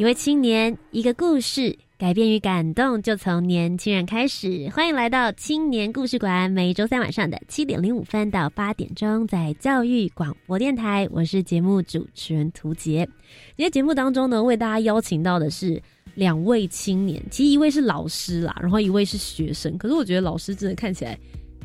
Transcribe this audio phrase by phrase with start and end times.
[0.00, 4.66] 一位青年，一个故事，改变与感动就从年轻人开始。
[4.70, 13.06] 欢迎来到青年故事馆，每周三晚上的七点零五分到八点钟，在教育广播电台，我是节目主持人涂杰。
[13.54, 15.82] 今天节目当中呢，为大家邀请到的是
[16.14, 19.76] 两位青年，其实一位是老师啦，然后一位是学生。
[19.76, 21.18] 可是我觉得老师真的看起来。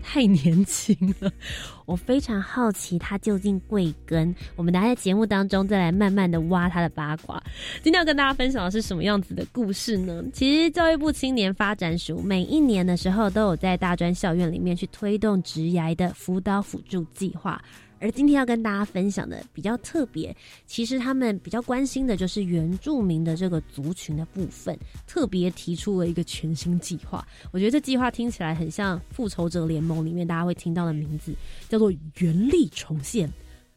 [0.07, 1.31] 太年轻了，
[1.87, 4.33] 我非常好奇他究竟贵庚。
[4.55, 7.41] 我们拿在节目当中再来慢慢的挖他的八卦。
[7.81, 10.23] 今天要跟大家分享的是什么样子的故事呢？
[10.31, 17.59] 其实教育部青年发展署每一年的时候都有在大专校院里面去推动职涯的辅导辅助计划。
[17.99, 27.25] 而今天要跟大家分享的比较特别，其实他们比较关心的就是原住民的这个族群的部分，特别提出了一个全新计划。
[27.51, 31.33] 我觉得这计划听起来很像《复仇者联盟》里面大家会听到的名字，
[31.69, 33.31] 叫做“原力重现，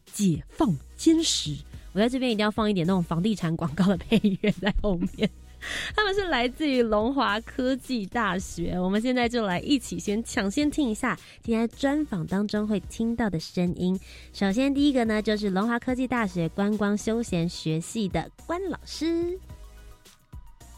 [0.05, 1.55] 解放坚实”。
[1.93, 5.29] 我在这边一定要放一点那种房地产广告的配乐在后面。
[5.95, 13.99] 他们是来自于龙华科技大学，我们现在就来一起先抢先听一下今天专访当中会听到的声音。
[14.33, 19.37] 首先第一个呢，就是龙华科技大学观光休闲学系的关老师。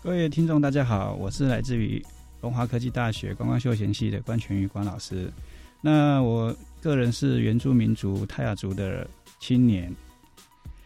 [0.04, 2.04] 各位听众，大家好，我是来自于
[2.42, 5.32] 龙华科技大学观光休闲系的关全宇关老师。
[5.80, 9.08] 那我个人是原住民族泰雅族的
[9.40, 9.94] 青年。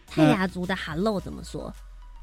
[0.06, 1.72] 泰雅族的 “hello” 怎么说？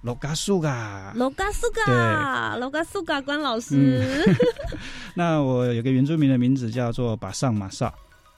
[0.04, 4.22] 罗嘎苏嘎，罗嘎苏嘎，罗嘎苏嘎，关老师。
[5.16, 7.94] 那我有个原住民的名字叫做巴上马萨，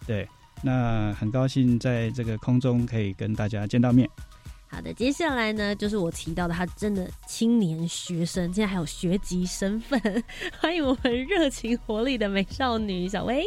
[0.05, 0.29] 对，
[0.61, 4.07] 那很高兴在这个空中可以跟大家见到面。
[4.67, 9.99] 好的，接下来呢，就是我提到的，他真的青年学生，现在还有学籍身份，
[10.61, 13.43] 欢迎我们热情活力的美少女小薇。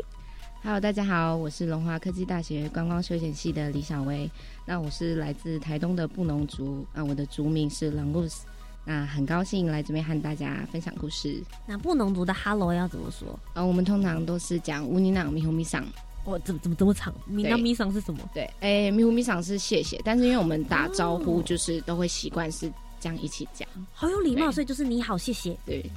[0.61, 4.29] Hello，大家好，我是龙华科技大学观光休闲系的李小薇。
[4.67, 8.41] 那我是来自台东的布农族，啊，我的族名是 Langus。
[8.85, 11.41] 那很高兴来这边和大家分享故事。
[11.65, 13.39] 那布农族的 Hello 要怎么说？
[13.55, 15.85] 啊，我们通常都是讲乌尼朗咪呼咪桑。
[16.25, 17.15] 哦，怎么怎么这么长？
[17.27, 18.29] 咪那咪桑是什么？
[18.35, 25.57] 对，哎，咪呼咪桑是谢谢，但是因为我们打招呼就是都会习惯是这样一起讲，好有礼貌，所以就是你好，谢谢。
[25.65, 25.89] 对。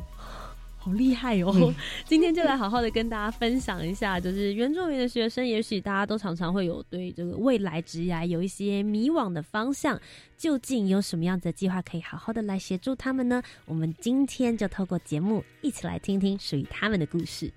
[0.84, 1.72] 好厉害哦！
[2.06, 10.02] 今天就来好好的跟大家分享一下，就是原住民的学生，也许大家都常常会有对这个未来职涯有一些迷惘的方向，
[10.36, 13.44] 究竟有什么样子的计划可以好好的来协助他们呢？
[13.66, 17.54] 我们今天就透过节目一起来听听属于他们的故事。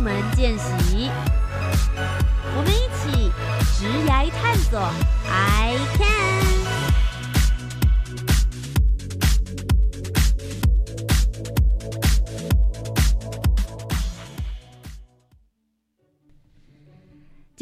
[0.00, 1.10] 门见习，
[2.56, 3.30] 我们一起
[3.78, 4.80] 直来探索
[5.28, 6.19] ，I can。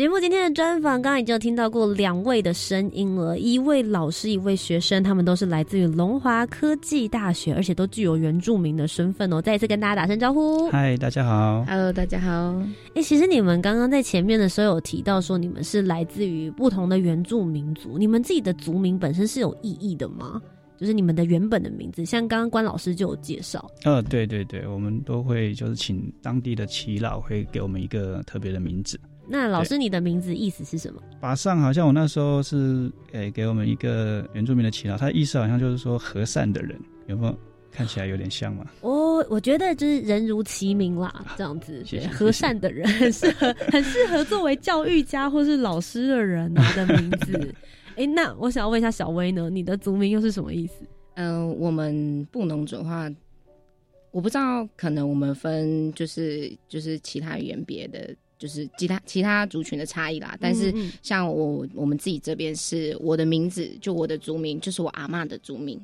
[0.09, 9.43] 节目今天的专访，刚刚已经有听到过两位的声音了，一位老师，一位学生，他们都是来自于龙华科技大学，而且都具有原住民的身份哦。
[9.43, 12.59] 再一次跟大家打声招呼， 嗨，大家好，Hello，大家好。
[12.95, 20.41] 哎，其实你们刚刚在前面的时候有提到说，你们是来自于不同的原住民族，你们自己的族名本身是有意义的吗？
[20.79, 23.71] 就是你们的原本的名字，像刚刚关老师就有介绍。
[23.85, 28.99] 呃，对对对，我们都会就是请当地的耆老会给我们一个特别的名字。
[29.31, 31.03] 那老师，你的名字意思是什么？
[31.21, 37.39] 法上好像我那时候是诶给我们一个原住民的祈祷，他的意思好像就是说和善的人，有没有
[37.71, 38.65] 看起来有点像嘛？
[38.81, 47.55] 哦我觉得就是人如其名啦，这样子，和善的人很适合， 很适合作为教育家或是老师的人的名字。
[47.97, 50.87] 哎，那我想要问一下小薇呢，你的族名又是什么意思？
[51.17, 53.11] 嗯，我们布农族的话，
[54.13, 58.15] 我不知道，可能我们分就是就是其他语言别的。
[58.39, 65.81] 就是其他其他族群的差异啦，但是像我我们自己这边是我的名字，就我的族名就是我阿妈的族名，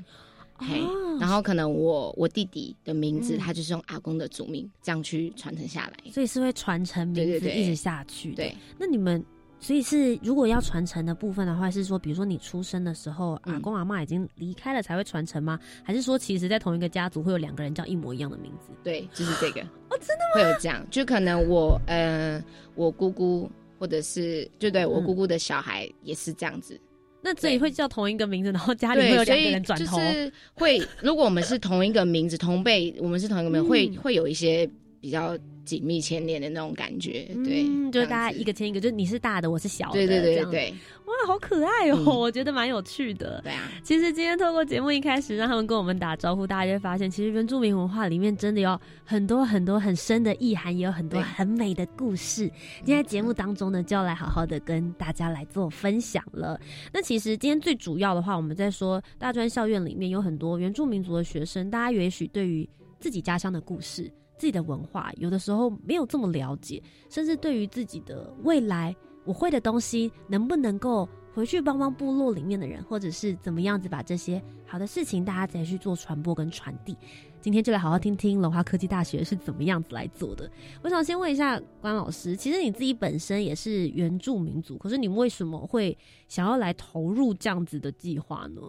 [0.56, 0.80] 嘿，
[1.18, 8.32] 然后可能我我弟弟的名字他就是用阿公的族名这样去传承下来，所以是会传承名字一直下去。
[8.32, 9.24] 对，那你们。
[9.64, 15.58] 所以是，如果要传承的部分的话，是说，比如说你出生的时候，阿公阿妈已经离开了才会传承吗？
[15.82, 18.74] 还是说，其实，在同一个家族会有两个人叫一模一样的名字？
[18.82, 19.62] 对，就是这个。
[19.88, 20.34] 哦，真的吗？
[20.34, 22.44] 会有这样，就可能我，呃，
[22.74, 26.78] 我姑姑，或者是，就对我姑姑的小孩也是这样子。
[27.22, 29.96] 那这里会叫同一个名字，然后家里会有两个人转头。
[29.96, 34.68] 就是会，如果我们是同一个名字，同辈，我们是同一个名，字，会会有一些
[35.00, 35.34] 比较。
[35.64, 40.74] 紧密牵连的那种感觉，对，就是大家一个牵一个，就是你是大的，我是小的，对对对对，
[41.06, 43.40] 哇，好可爱哦，我觉得蛮有趣的。
[43.42, 52.50] 对啊，其实今天透过节目一开始让他们跟我们打招呼，大家就会发现，其实原住民文化里面真的有很多很多很深的意涵，也有很多很美的故事。
[52.84, 56.60] 今天节目当中呢，就要来好好的跟大家来做分享了。
[56.92, 62.68] 那其实今天最主要的话，我们在说大专校院里面有很多原住民族的学生，大家也许对于
[63.00, 64.10] 自己家乡的故事。
[64.44, 68.94] 自己的文化有的时候没有这么了解，甚至对于自己的未来，
[69.24, 76.94] 我会的东西能不能够回去帮帮部落里面的人，或者是怎么样子把这些好的事情大家再去做传播跟传递。
[77.40, 80.50] 今天就来好好听听龙华科技大学是怎么样子来做的。
[80.82, 85.96] 我想先问一下关老师，其实你自己本身也是原住民族，可是你为什么会
[86.28, 88.60] 想要来投入这样子的计划呢？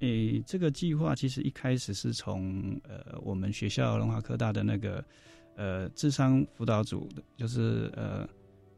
[0.00, 5.04] 诶，这个计划其实一开始是从呃我们学校龙华科大的那个
[5.56, 8.28] 呃智商辅导组的，就是呃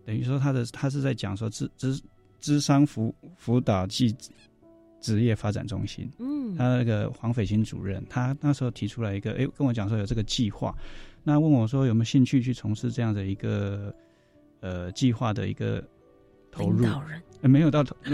[0.04, 2.00] 等于说他的他是在讲说智智
[2.40, 4.14] 智商辅辅导暨
[5.00, 10.76] 职业发展中心，嗯，他那个黄斐清主任，他那时候提出来一个，诶，跟我讲说有这个计划，
[11.22, 13.94] 那问我说有没有兴趣去从事这样的一个
[14.60, 15.82] 呃计划的一个
[16.50, 16.84] 投入，
[17.42, 17.96] 没有到投。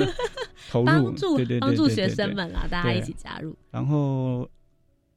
[0.70, 3.54] 投入帮助对对帮助学生们啦，大家一起加入。
[3.70, 4.48] 然后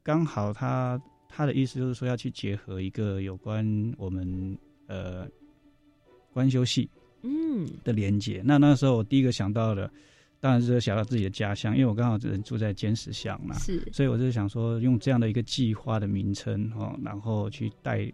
[0.03, 3.65] 刚好他他的意思就是说要去结合一个有关
[3.97, 4.55] 我们
[4.87, 5.25] 呃
[6.31, 6.87] 官修系
[7.23, 8.43] 嗯的连接。
[8.45, 9.89] 那那时候我第一个想到的
[10.39, 18.11] 当然是想到自己的家乡，因为我刚好人住在尖石乡嘛，是，所以我就想说用这样的一个计划的名称哦，然后去带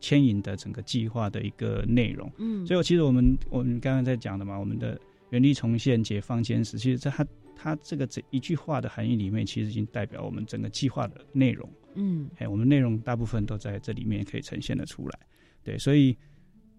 [0.00, 2.32] 牵引的整个计划的一个内容。
[2.38, 5.00] 嗯，所以其实我们我们刚刚在讲的嘛，我们的。
[5.30, 6.76] 原力重现，解放坚实。
[6.76, 11.70] 其实，在它它这个这一句话的含义里面，其实已经代表我们整个计划的内容。
[11.94, 15.16] 嗯，哎，我们内容大部分都在这里面可以呈现的出来。
[15.62, 16.18] 对，所以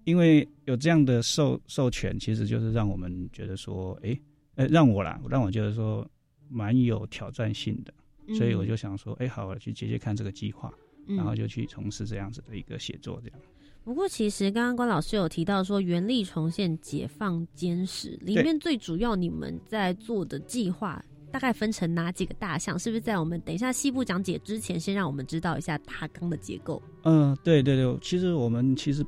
[0.04, 4.20] 因为有这样的授授权，其实就是让我们觉得说，哎，
[4.56, 6.06] 呃，让我啦，让我觉得说
[6.50, 7.94] 蛮有挑战性的。
[8.36, 10.70] 所以我就想说，哎，好，我去接接看这个计划，
[11.16, 13.40] 然后就去从事这样子的一个写作，这样。
[13.84, 22.78] 不过，其实刚刚关老师有提到说，原力重现解放监视里面最主要你们在做的计划，大概分成哪几个大项？
[22.78, 26.80] 是不是在我们等一下西部讲解之前，先让我们知道一下大纲的结构？
[27.06, 29.04] 嗯，对对对，其实我们其实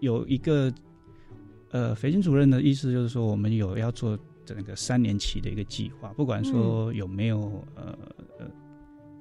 [0.00, 0.70] 有一个，
[1.70, 7.98] 呃，肥金主任的意思就是说，我们有要做整个三年期的一个计划，不管说有没有呃
[8.38, 8.50] 呃。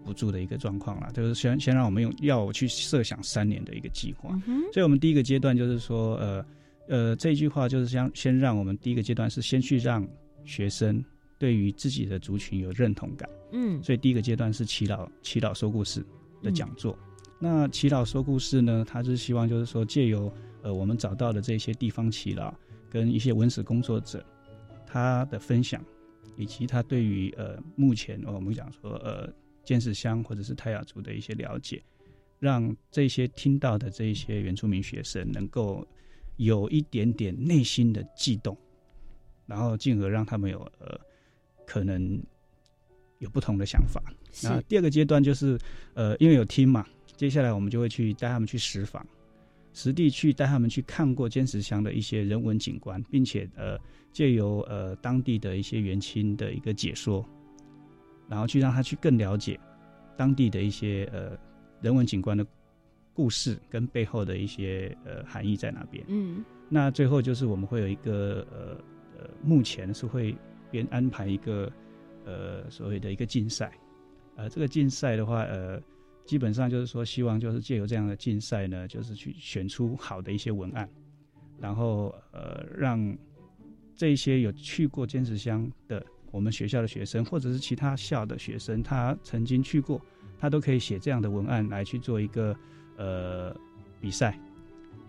[0.04, 4.30] 补助的一个状况了，就是先先让我们用要我去设想三年的一个计划，
[4.74, 6.46] 所以我们第一个阶段就是说，呃
[6.88, 10.08] 呃，这一句话就是先先让我们第一个阶段是先去让
[10.44, 11.04] 学生
[11.38, 13.30] 对于自己的族群有认同感。
[13.52, 16.06] 嗯，所以第一个阶段是祈祷祈祷说故事
[16.42, 16.98] 的讲座。
[17.40, 20.32] 那祈祷说故事呢，他是希望就是说借由
[20.62, 22.54] 呃我们找到的这些地方祈祷
[22.90, 24.24] 跟一些文史工作者
[24.86, 25.84] 他的分享，
[26.38, 29.28] 以及他对于呃目前我们讲说呃
[29.64, 31.82] 尖石乡或者是泰雅族的一些了解，
[32.40, 35.88] 让这些听到的这一些原住民学生能够
[36.38, 38.58] 有一点点内心的悸动，
[39.46, 41.00] 然后进而让他们有呃
[41.66, 42.22] 可能
[43.20, 44.02] 有不同的想法。
[44.44, 45.60] 那第二个阶段就是，
[45.94, 49.06] 呃，因为有听嘛，接下来我们就会去带他们去实访，
[49.74, 53.78] 实地去带他们去看过尖石乡的一些人文景观，并且呃，
[54.12, 57.24] 借由呃当地的一些元亲的一个解说，
[58.32, 59.60] 然后去让他去更了解
[60.16, 61.38] 当地的一些呃
[61.82, 62.48] 人文景观的
[63.14, 66.02] 故事跟背后的一些呃含义在哪边。
[66.08, 68.78] 嗯那最后就是我们会有一个呃
[69.20, 70.34] 呃，目前是会
[70.72, 71.70] 边安排一个
[72.24, 73.74] 呃所谓的一个竞赛，
[74.38, 75.82] 呃，这个竞赛的话，呃，
[76.26, 80.90] 基本上就是说希望就是借由这样的竞赛呢，就是去选出好的一些文案，
[81.60, 83.18] 然后呃让
[83.94, 90.02] 这一些有去过尖石乡的我们学校的学生，或者是其他校的学生，他曾经去过，
[90.40, 92.56] 他都可以写这样的文案来去做一个
[92.98, 93.56] 呃
[94.00, 94.40] 比赛。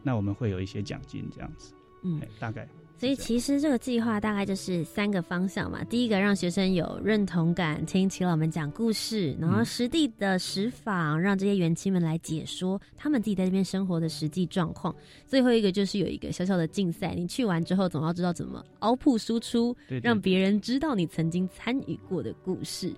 [0.02, 2.20] 那我们会有一些奖金这样子，嗯。
[2.20, 2.68] 哎，大概
[3.02, 5.82] 所以其实这个计划大概就是三个方向嘛。
[5.82, 14.94] 第一个让学生有认同感，听齐老们讲故事，然后嗯实地的实访，让这些园亲们来解说他们自己在这边生活的实际状况。
[15.26, 22.94] 最后一个就是有一个小小的竞赛，你去完之后总要知道怎么凹铺输出，对对让别人知道你曾经参与过的故事。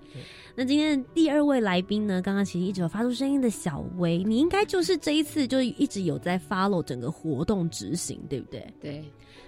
[0.53, 8.71] 那今天的第二位来宾呢，刚刚其实一直有发出声音的小薇，你应该就是这一次就一直有在 follow 整个活动执行，对不对？
[8.79, 9.03] 对，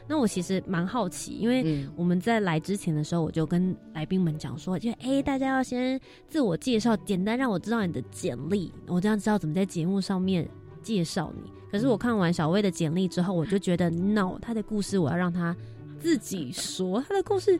[0.07, 10.47] 那我其实蛮好奇，因为嗯我们在来之前的时候，我就跟来宾们讲说，就哎、大家要先自我介绍，简单让我知道你的简历，我这样知道怎么在节目上面
[10.81, 11.51] 介绍你。
[11.69, 15.55] 可是我看完小薇的简历之后，我就觉得 no，她的故事我要让她
[15.99, 17.59] 自己说，她的故事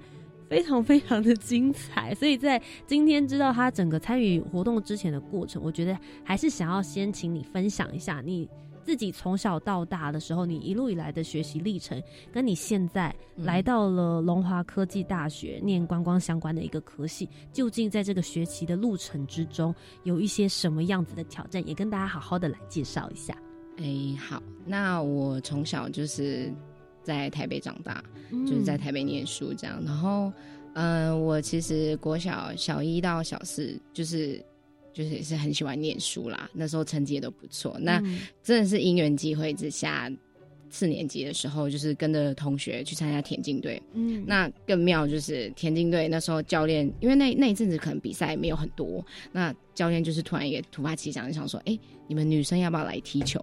[0.50, 2.16] 非常非常的精彩。
[2.16, 8.48] 所以在今天知道他整个参与活动之前的过程，我觉得还是想要先请你分享一下你。
[8.88, 12.02] 自己从小到大的时候，你一路以来的学习历程，
[12.32, 23.38] 跟你现在嗯来到了龙华科技大学念观光相关的一个科系，究竟在这个学习的路程之中有一些什么样子的挑战，也跟大家好好的来介绍一下。
[23.76, 26.50] 哎、好，那我从小就是
[27.04, 28.02] 在台北长大，
[28.32, 29.84] 就是在台北念书这样。
[29.84, 30.32] 然后，
[30.76, 34.42] 嗯、我其实国小小一到小四，就是
[34.98, 36.50] 就是也是很喜欢念书啦。
[36.54, 37.78] 那时候成绩也都不错。
[37.80, 40.12] 那嗯真的是因缘机会之下，
[40.72, 43.80] 四年级的时候，就是跟着同学去参加田径队。
[43.94, 51.78] 嗯那更妙就是田径队那时候教练，因为那那一阵子可能比赛没有很多，那教练就是突然也突发奇想，就想说，哎、
[52.08, 53.40] 你们女生要不要来踢球？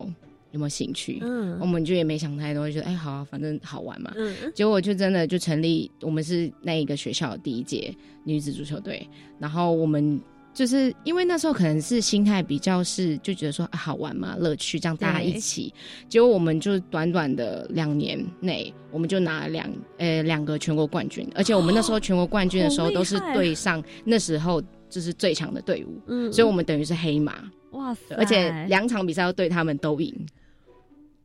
[0.50, 1.20] 有没有兴趣？
[1.22, 4.12] 嗯我们就也没想太多，就觉得哎、好、啊，反正好玩嘛。
[4.16, 7.94] 嗯结果就真的就成立，我们是那一个学校的第一届
[8.24, 9.08] 女子足球队，
[9.38, 10.20] 然后我们。
[10.54, 15.74] 就是因为那时候可能是心态比较是就觉得说、啊、好玩嘛，乐趣，这样大家一起。
[16.08, 19.68] 结果我们就短短的两年内，我们就拿了两
[19.98, 26.32] 呃两个全国冠军，而且我们那时候全国冠军的时候都是对上那时候就是最强的队伍，嗯。
[26.32, 27.34] 所以我们等于是黑马，
[27.72, 30.14] 哇塞，而且两场比赛都对他们都赢。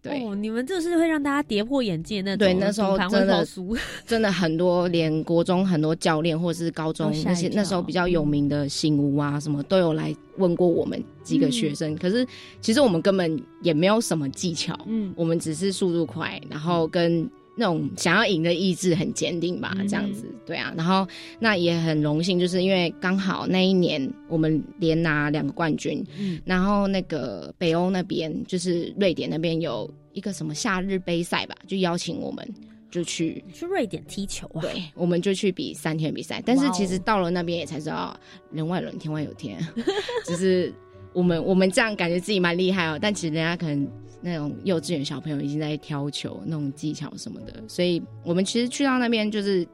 [0.02, 3.46] 对，哦，你们这是会让大家跌破眼镜那种，对那时候真的，
[4.08, 11.96] 真的很多，连国中很多教练或者是高中 那些那时候比较有名的醒吾啊什么都有来问过我们几个学生。
[11.98, 12.26] 可是
[12.62, 15.14] 其实我们根本也没有什么技巧，嗯。
[15.16, 17.30] 我们只是速度快，然后跟
[17.60, 19.86] 那种想要赢的意志很坚定吧，嗯。
[19.86, 20.26] 这样子。
[20.46, 21.06] 对啊，然后
[21.38, 26.42] 那也很荣幸，就是因为刚好那一年我们连拿两个冠军，嗯。
[26.46, 32.48] 然后那个北欧那边就是瑞典那边有一个什么夏日杯赛吧，就邀请我们
[32.90, 33.44] 就去。
[33.54, 38.18] 去瑞典踢球啊，对，我们就去比三天比赛，但是其实到了那边也才知道
[38.52, 39.60] 人外人天外有天，
[40.26, 40.74] 只是
[41.14, 43.88] 我们我们这样感觉自己蛮厉害哦，但其实人家可能
[44.22, 49.68] 那种幼稚园小朋友已经在挑球那种技巧什么的，所以我们其实去到那边就是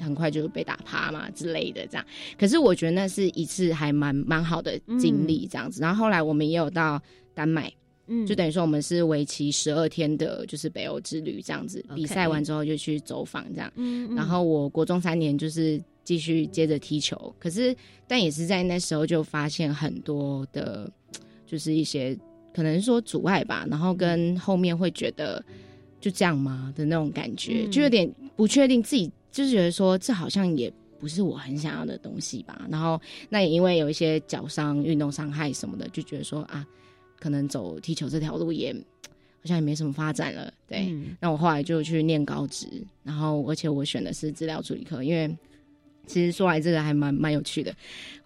[0.00, 2.06] 很快就被打趴嘛之类的这样。
[2.38, 5.80] 可是我觉得那是一次还蛮蛮好的经历这样子。
[5.80, 7.00] 然后后来我们也有到
[7.34, 7.72] 丹麦。
[8.08, 11.82] 嗯就等于说我们是为期十二天的，就是北欧之旅这样子。
[11.94, 13.72] 比赛完之后就去走访这样。
[13.76, 17.74] 嗯嗯然后我国中三年就是继续接着踢球，可是
[18.08, 20.90] 但也是在那时候就发现很多的，
[21.46, 22.18] 就是一些
[22.54, 25.42] 可能说阻碍吧，然后跟后面会觉得
[26.00, 32.66] 就这样吗的那种感觉，嗯就有点不确定自己，就是觉得说这好像也不是我很想要的东西吧。
[32.70, 36.66] 然后那也因为有一些脚伤、运动伤害什么的，就觉得说啊，
[37.18, 40.52] 可能走踢球这条路也好像也没什么发展了。
[40.68, 42.66] 对，嗯那我后来就去念高职，
[43.02, 45.34] 然后而且我选的是资料处理科，因为
[46.06, 47.72] 其实说来这个还蛮蛮有趣的。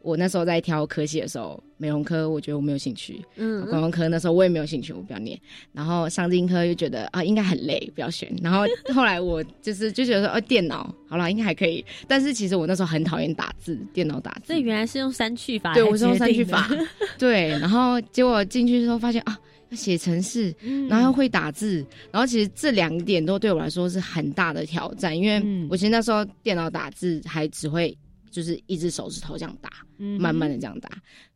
[0.03, 5.37] 我那时候在挑科系的时候，美容科我觉得我没有兴趣，嗯观光科那时候我也没有兴趣，我不要念。
[5.73, 8.33] 然后上经科又觉得啊应该很累，不要选。
[8.41, 8.65] 然后
[8.95, 14.47] 后来我就是就觉得说哦电脑好了应该还可以，但是其实我那时候很讨厌打字，电脑打字。
[14.47, 16.71] 所以原来是用删去法来对，我是用删去法，
[17.19, 17.49] 对。
[17.49, 27.97] 然后结果进去之后发现啊，要写程式，嗯，然后又会打字，然后其实这两点都对我来说是很大的挑战，因为嗯我其实那时候电脑打字还只会
[28.31, 30.91] 就是一只手指头这样打，嗯慢慢的这样打，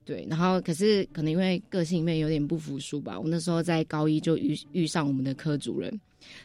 [0.04, 0.26] 对。
[0.28, 6.00] 然后可是可能因为个性里面有点不服输吧，我那时候在高一就遇遇上我们的科主任，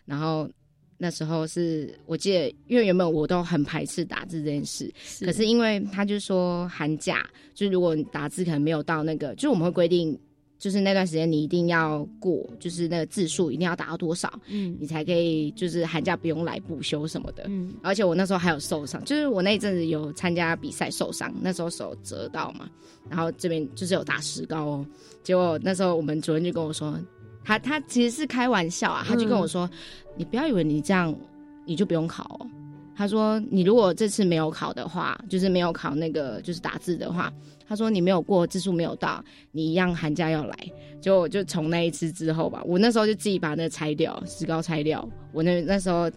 [0.05, 0.49] 然后。
[0.97, 4.89] 那时候是我记得，因为原本我都很排斥打字这件事，
[5.19, 10.17] 可是因为他就说寒假，就如果你打字可能没有到那个，就是我们会规定，
[10.57, 17.43] 就是那段时间你一定要过，就是那个字数一定要达到多少，嗯你才可以就是寒假不用来补休什么的。
[17.47, 22.69] 嗯而且我那时候还有受伤，就是我那一阵子有参加比赛受伤，那时候手折到嘛，
[23.09, 24.85] 然后这边就是有打石膏哦。
[25.23, 26.97] 结果那时候我们主任就跟我说，
[27.43, 29.69] 他他其实是开玩笑啊，他就跟我说，
[30.15, 31.13] 你不要以为你这样
[31.65, 32.47] 你就不用考哦。
[32.97, 37.31] 他说：“你如果这次没有考的话，就是没有考那个就是打字的话，
[37.67, 40.57] 他说你没有过字数没有到，你一样寒假要来。
[41.01, 45.07] 就我就从那一次之后吧，我那时候就自己把那拆掉，石膏拆掉。
[45.33, 46.09] 我那那时候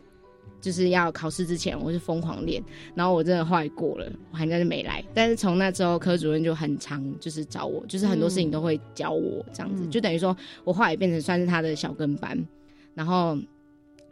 [0.60, 2.62] 就是要考试之前，我是疯狂练，
[2.94, 5.04] 然后我真的后来过了，我寒假就没来。
[5.12, 12.38] 但是从那之后，科主任就很常就是找我，就是很多事情都会教我这样子，嗯就等于说我后来变成算是他的小跟班，
[12.94, 13.36] 然后。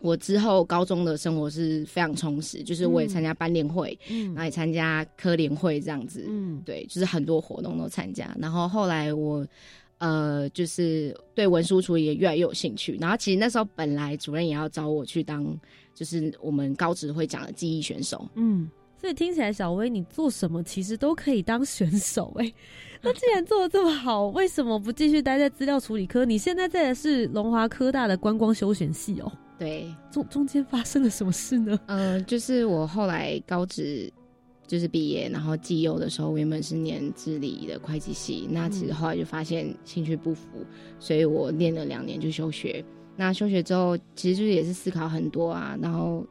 [0.00, 8.34] 我之后高中的生活是非常充实，就是我也参加班联会，嗯然后也参加科联会这样子，嗯对，就是很多活动都参加。
[8.38, 9.46] 然后后来我
[9.98, 12.98] 呃，就是对文书处理也越来越有兴趣。
[13.00, 15.58] 然后其实那时候本来主任也要找我去当，
[15.94, 18.28] 就是我们高职会讲的记忆选手。
[18.34, 22.52] 嗯，所以听起来小薇你做什么其实都可以当选手哎、
[23.00, 26.26] 那既然做的这么好，为什么不继续待在资料处理科？
[26.26, 31.78] 你现在在的是龙华科大的观光休闲系哦，对，中中间发生了什么事呢？
[31.86, 34.12] 呃，就是我后来高职
[34.66, 40.64] 就是毕业，然后绩优的时候，我原本是念治理的会计系，那其实后来就发现兴趣不符，
[40.98, 42.84] 所以我念了两年就休学。
[43.16, 46.26] 那休学之后，其实就是也是思考很多啊，然后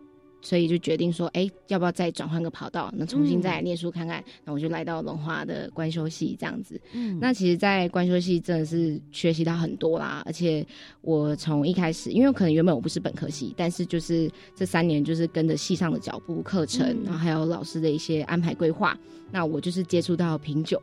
[0.46, 4.24] 所以就决定说，哎，要不要再转换个跑道，那重新再来念书看看。
[4.44, 6.80] 那我就来到龙华的官修系这样子。
[6.94, 10.64] 嗯那其实，在官修系真的是学习到很多啦，而且
[11.02, 18.96] 我从一开始，因为可能原本我不是本科系，但是就是这三年就是跟着系上的脚步、课程，嗯然后还有老师的一些安排规划，
[19.32, 20.80] 那我就是接触到品酒、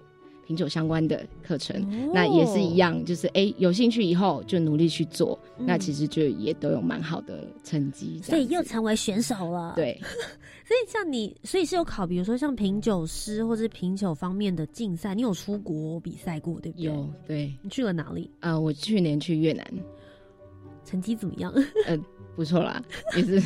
[0.47, 2.13] 品酒相关的课程。
[2.13, 8.21] 那也是一样，就是哎、有兴趣以后就努力去做，那其实实就也都有蛮好的成绩。
[8.23, 9.99] 所以又成为选手了。，对，
[10.67, 16.85] 所以像你，所以是有考，比如说像品酒师或者是品酒方面的竞赛，你有出国比赛过，对不对？
[16.87, 18.31] 有对，你去了哪里？
[18.41, 19.65] 呃，我去年去越南，
[20.85, 21.53] 成绩怎么样？
[21.87, 21.99] 呃
[22.35, 22.83] 不错啦，
[23.15, 23.43] 也是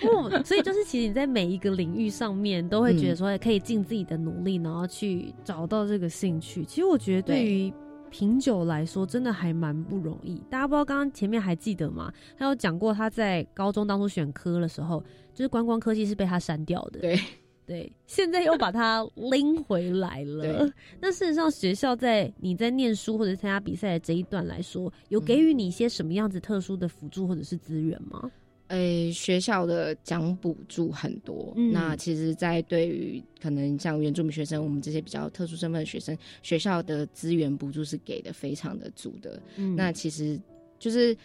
[0.06, 6.64] 哦，所以就是其实你在每一个领域上面都会嗯觉得说，哎可以尽自己的努力，然后去找到这个兴趣。
[6.64, 7.72] 其实我觉得对于
[8.10, 10.42] 品酒来说，真的还蛮不容易。
[10.48, 12.12] 大家不知道刚刚前面还记得吗？
[12.36, 15.02] 他有讲过他在高中当初选科的时候，
[15.34, 17.00] 就是观光科技是被他删掉的。
[17.00, 17.20] 对
[17.66, 20.72] 对，现在又把它拎回来了对。
[20.98, 28.30] 那事实上，学校在你在念书或者参加比赛的这一段来说，有给予你一些什么样子特殊的辅助或者是资源吗？
[28.68, 39.40] 诶，学校的奖补助很多，嗯那其实，在对于可能像原住民学生，我们这些比较特殊身份的学生，学校的资源补助是给的非常的足的。
[39.56, 40.38] 嗯那其实
[40.78, 41.16] 就是，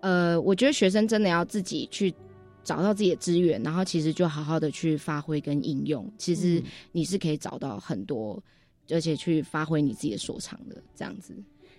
[0.00, 2.12] 呃，我觉得学生真的要自己去
[2.64, 8.42] 找到自己的资源，然后其实就好好的去发挥跟应用，其实嗯你是可以找到很多，
[8.88, 11.34] 而且去发挥你自己的所长的，这样子。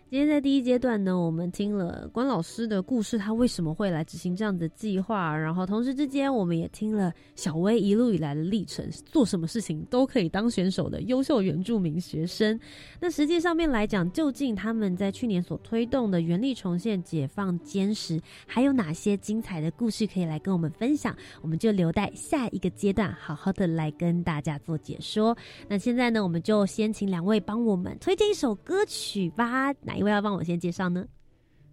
[0.10, 12.58] 今天在第一阶段呢，我们听了关老师的故事，他为什么会来执行这样的计划，然后同时之间我们也听了小薇一路以来的历程，做什么事情都可以当选手的优秀原住民学生。
[13.02, 21.13] 那实际上面来讲，究竟他们在去年所推动的原力重现、解放坚实，还有哪些精彩的故事可以来跟我们分享？
[21.41, 25.38] 我们就留待下一个阶段好好的来跟大家做解说。
[25.67, 29.74] 那现在呢，我们就先请两位帮我们推荐一首歌曲吧。
[29.82, 31.05] 哪一位要帮我先介绍呢？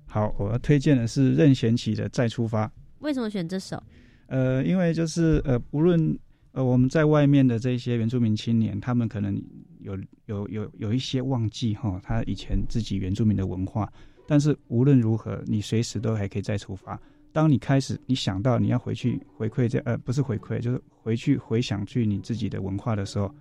[0.06, 2.66] 好，我要推荐的是任贤齐的《再出发》。
[3.00, 3.82] 为什么选这首？
[4.26, 6.18] 呃，因为就是呃，无论
[6.52, 9.34] 呃，我们在外面的这些原住民青年，他们可能
[9.80, 13.92] 有有有有一些忘记哈，他以前自己原住民的文化。
[14.26, 16.98] 但是无论如何，你随时都还可以再出发。
[17.32, 23.34] 当你开始你想到你要回去回馈这呃不是回馈，就是回去回想去你自己的文化的时候，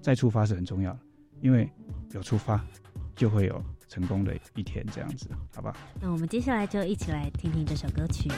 [0.00, 1.00] 再出发是很重要的，
[1.42, 1.68] 因为
[2.14, 2.64] 有出发
[3.14, 5.76] 就会有成功的一天，这样子，好吧？
[6.00, 8.28] 那我们接下来就一起来听听这首歌曲。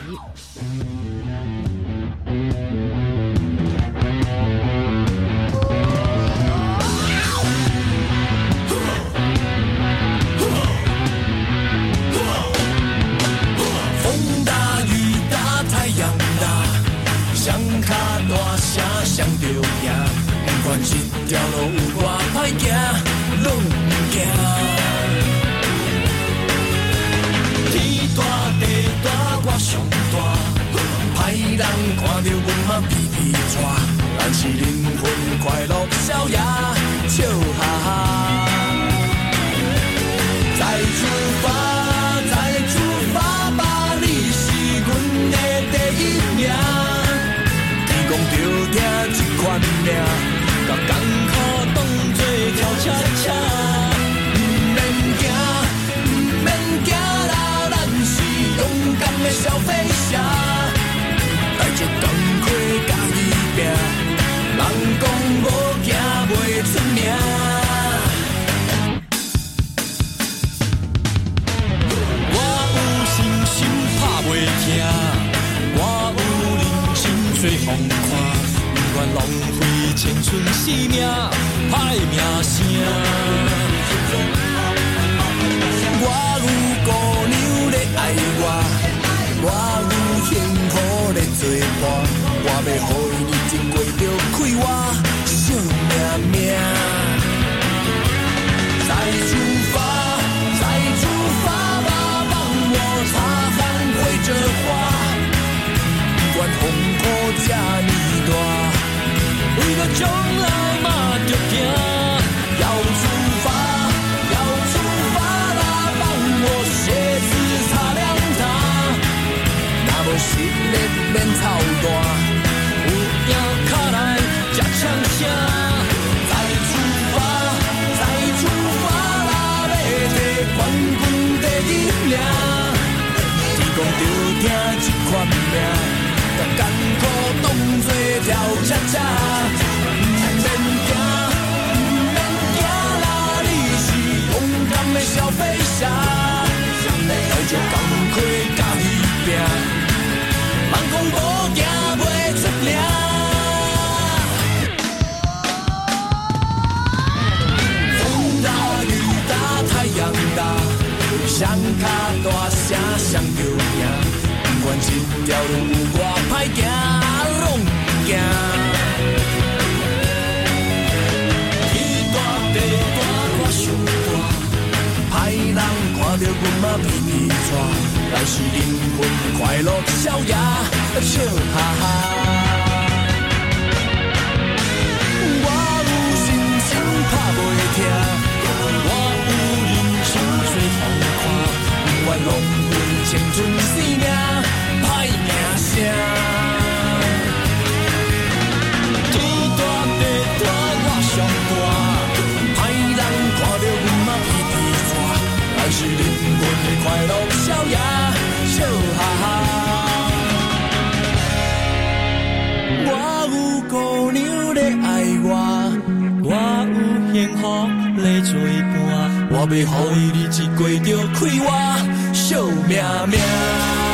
[219.51, 219.65] 我要
[219.97, 222.35] 予伊日子过着快活，惜
[222.69, 223.88] 命命。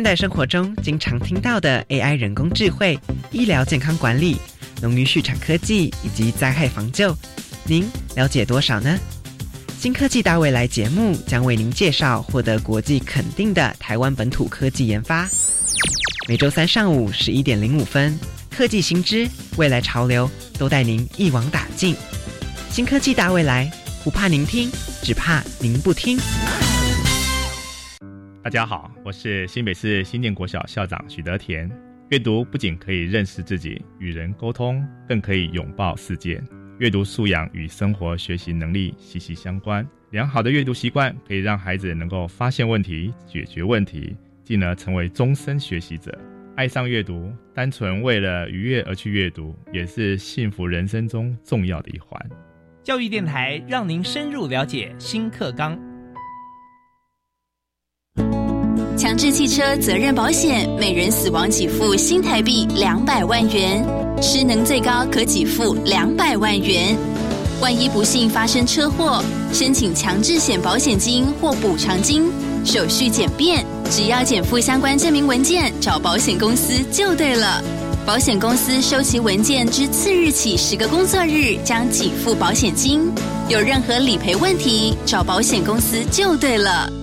[0.00, 2.98] 现代生活中经常听到的 AI 人工智慧、
[3.32, 4.38] 医疗健康管理、
[4.80, 7.14] 农渔畜产科技以及灾害防救，
[7.64, 7.86] 您
[8.16, 8.98] 了解多少呢？
[9.78, 15.28] 新科技大未来节目将为您介绍获得国际肯定的台湾本土科技研发。
[16.26, 21.94] 每周三上午十一点零五分，科技新知、未来潮流都带您一网打尽。
[22.70, 23.70] 新科技大未来，
[24.02, 26.18] 不怕您听，只怕您不听。
[28.42, 31.70] 大家好，我是新北市新店国小校长许德田。
[32.08, 36.42] 阅读不仅可以认识自己、与人沟通，更可以拥抱世界。
[36.78, 39.86] 阅读素养与生活学习能力息息相关。
[40.08, 46.18] 良好的阅读习惯可以让孩子能够发现问题、解决问题，进而成为终身学习者。
[46.56, 52.18] 爱上阅读，单纯为了愉悦而去阅读，也是幸福人生中重要的一环。
[52.82, 55.78] 教育电台让您深入了解新课纲。
[59.00, 63.82] 强制汽车责任保险，每人死亡给付新台币两百万元，
[64.20, 66.94] 失能最高可给付两百万元。
[67.62, 72.30] 万一不幸发生车祸，申请强制险保险金或补偿金，
[72.62, 77.64] 手续简便，只要减负相关证明文件，找保险公司就对了。
[78.04, 83.10] 保险公司收齐文件之次日起十个工作日将给付保险金。
[83.48, 86.99] 有任何理赔问题，找保险公司就对了。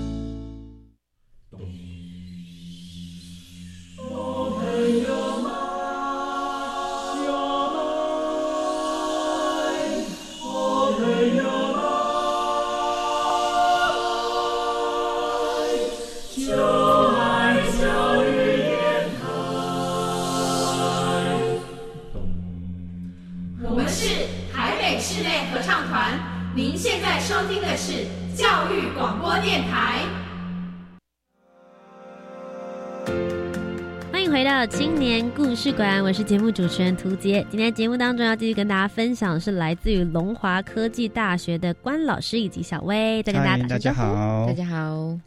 [35.77, 37.45] 馆，我是节目主持人涂杰。
[37.51, 44.15] 今天节目当中要继续跟大家分享的是来自于龙华科技大学的关老师以及小薇，再跟大家打大家声招呼。
[44.15, 45.19] 好，大家好。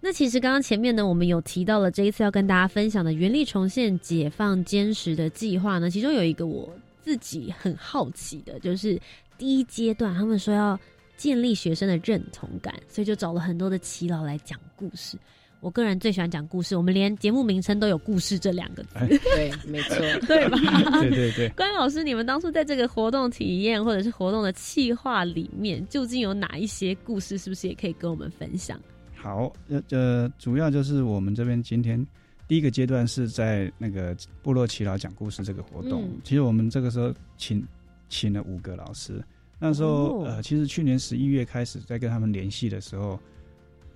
[0.00, 6.72] 那其实刚刚前面呢，我们有提到了这一次要跟大家分享的原力重现解放坚实的计划呢，其中有一个我
[7.02, 8.96] 自己很好奇的，就是
[9.36, 10.78] 第一阶段他们说要
[11.16, 15.18] 建立学生的认同感，所以就找了很多的耆老来讲故事。
[15.60, 19.96] 我个人最喜欢讲故事，我们连节目名称都有“故事”这两个字，哎对，没错，
[20.26, 20.58] 对吧？
[21.00, 27.36] 对对对，关老师，你们当初在这个活动体验或者是活动的企划里面，究竟有哪一些故事？
[27.36, 28.80] 是不是也可以跟我们分享？
[29.14, 32.04] 好，呃呃，主要就是我们这边今天
[32.48, 36.04] 第一个阶段是在那个部落耆老讲故事这个活动。
[36.04, 37.62] 嗯其实我们这个时候请
[38.08, 39.22] 请了五个老师，
[39.58, 43.20] 那时候、哦呃，其实去年十一月开始在跟他们联系的时候，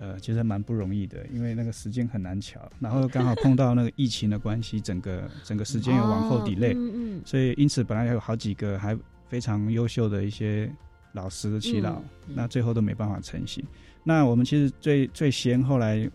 [0.04, 8.94] 呃，其实蛮不容易的，因为那个时间很难瞧，然后刚好碰到那个疫情的关系，整个整个时间又往后哦 delay，、嗯嗯所以因此本来有好几个还
[9.30, 10.70] 非常优秀的一些
[11.12, 13.64] 老师耆老，嗯那最后都没办法成型。
[14.02, 16.06] 那我们其实最最先后来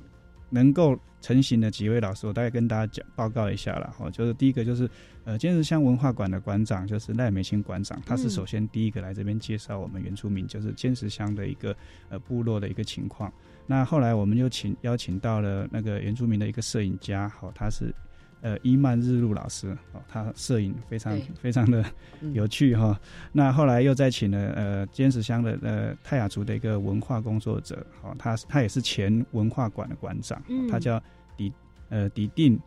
[0.51, 3.91] 能够成型的几位老师，我大概跟大家讲报告一下啦。
[3.97, 4.87] 哦，就是第一个就是
[5.23, 11.75] 呃坚持乡文化馆的馆长，就是赖美清馆长，他是嗯首先第一个来这边介绍我们原住民，就是坚持乡的一个
[12.09, 13.33] 呃部落的一个情况。
[13.71, 17.93] 那后来我们又请邀请到了那个原住民的一个摄影家，好、他是
[18.41, 21.85] 呃伊曼日露老师，哦，他摄影非常非常的
[22.21, 22.33] 嗯。
[22.33, 22.99] 有趣哈、
[23.31, 30.67] 那后来又再请了呃坚石乡的呃泰雅族的一个文化工作者，好、他他也是前文化馆的馆长，嗯。
[30.67, 30.99] 他叫
[31.37, 31.53] 迪
[31.89, 32.59] 呃迪定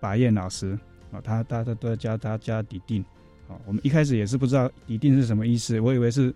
[0.00, 0.78] 拔燕老师，
[1.10, 3.04] 哦，他大家都叫他叫迪定，
[3.48, 6.34] 哦，我们一开始也是不知道迪定是什么意思，我以为是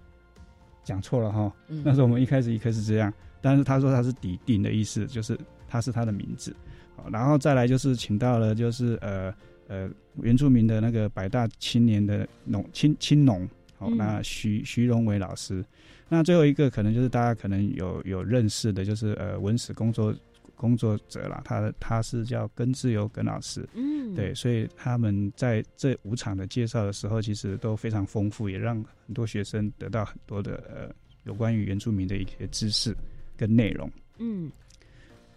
[0.84, 1.82] 讲错了哈、嗯。
[1.82, 6.54] 那时候我们一开始一开始这样，但是他说他是底定的意思，就是他是他的名字。
[6.96, 9.34] 好，然后再来就是请到了就是呃
[9.68, 9.88] 呃
[10.22, 13.48] 原住民的那个百大青年的农青青农，
[13.78, 15.64] 好、嗯那徐徐荣伟老师。
[16.08, 20.12] 那最后一个可能就是大家可能有有认识的，就是呃文史工作
[20.56, 23.66] 工作者啦，他他是叫根自由根老师。
[23.74, 28.74] 嗯，对，所以他们在这五场的介绍的时候，其实都非常丰富，也让
[29.06, 32.92] 很多学生得到很多的呃有关于原住民的一些知识
[33.40, 33.90] 跟内容。
[34.18, 34.52] 嗯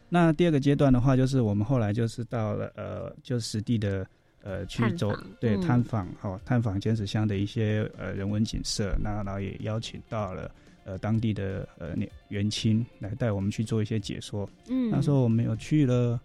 [0.09, 4.05] 那第二个阶段的话，就是我们后来就是到了呃，就实地的
[4.43, 10.51] 呃去走探访对嗯探访好、探访尖石乡的一些呃人文景色，那然后也邀请到了
[10.83, 14.47] 呃当地的呃年元亲来带我们去做一些解说。
[14.67, 16.19] 嗯，那时候我们有去了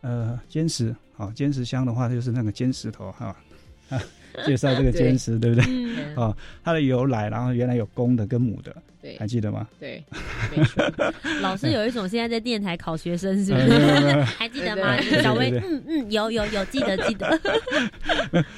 [0.00, 3.36] 呃坚石，好坚石乡的话就是那个尖石头哈。
[4.46, 5.64] 介绍这个坚持，对不对？
[5.68, 9.68] 嗯，哦，它的由来，然后原来有公的跟母的，对还记得吗？
[9.78, 10.02] 对，
[11.40, 13.68] 老师 有一种现在在电台考学生，是不是？
[14.38, 14.96] 还记得吗？
[15.22, 17.38] 小薇，嗯嗯，有有有，记得记得。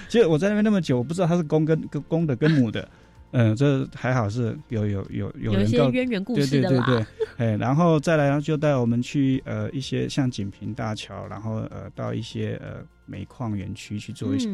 [0.09, 2.89] 其实我在那边那么久，我不知道它是公跟跟公的跟母的，
[3.33, 6.85] 嗯，这还好是有有有有有一些渊源故事的啦。
[6.87, 7.07] 对对
[7.39, 14.49] 对，哎，然后再来，然后就带我们去呃一些像锦屏大桥，然后呃到一些呃煤矿园区去做一些、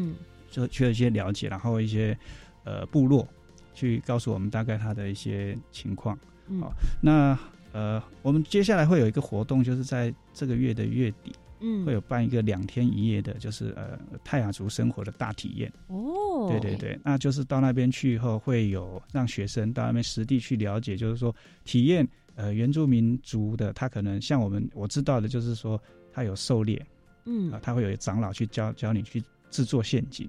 [0.51, 2.17] 嗯做去了一些了解，然后一些
[2.65, 3.27] 呃部落
[3.73, 6.17] 去告诉我们大概他的一些情况。
[6.47, 7.37] 嗯好那
[7.73, 15.71] 呃，我们接下来会有一个活动，就是在这个月的月底嗯，会有办一个两天一夜的，就是呃泰雅族生活的大体验。
[15.87, 21.33] 哦，对对对，那就是到那边去以后，会有让学生到那边实地去了解，就是说
[21.63, 26.85] 体验呃原住民族的，他可能像我们我知道的，就是说他有狩猎
[27.25, 30.27] 嗯啊、他会有长老去教教你去制作陷阱，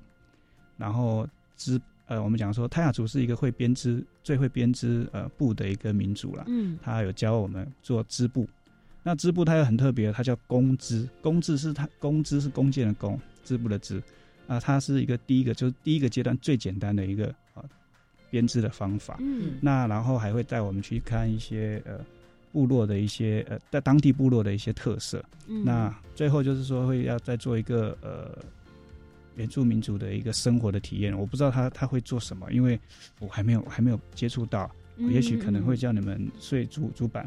[0.77, 8.49] 然后织呃我们讲说泰雅族是一个会编织最会编织呃布的一个民族啦，嗯他有教我们做织布。
[9.05, 14.01] 那织布它又很特别，它叫弓织，弓织是它弓织是弓箭的弓，织布的织，
[14.47, 17.65] 啊，它是一个第一个就是第一个阶段最简单的一个啊
[18.31, 19.17] 编织的方法。
[19.19, 21.99] 嗯那然后还会带我们去看一些呃
[22.53, 25.21] 部落的一些呃在当地部落的一些特色。
[25.49, 28.39] 嗯，那最后就是说会要再做一个呃
[29.37, 31.17] 原住民族的一个生活的体验。
[31.17, 32.79] 我不知道他他会做什么，因为
[33.19, 34.71] 我还没有还没有接触到。
[35.09, 37.27] 也许可能会嗯叫你们睡竹竹板、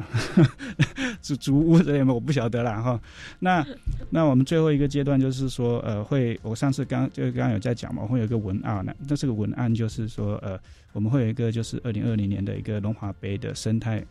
[1.20, 3.02] 竹竹 屋之类的，我不晓得啦哈。
[3.40, 3.66] 那
[4.12, 8.94] 那我们最后一个阶段就是说，呃，会我上次刚就刚刚有在讲嘛，我会有一个文案呢。
[9.10, 10.58] 那这个文案就是说，呃，
[10.94, 14.06] 我们会有一个就是二零二零年的一个龙华杯的生态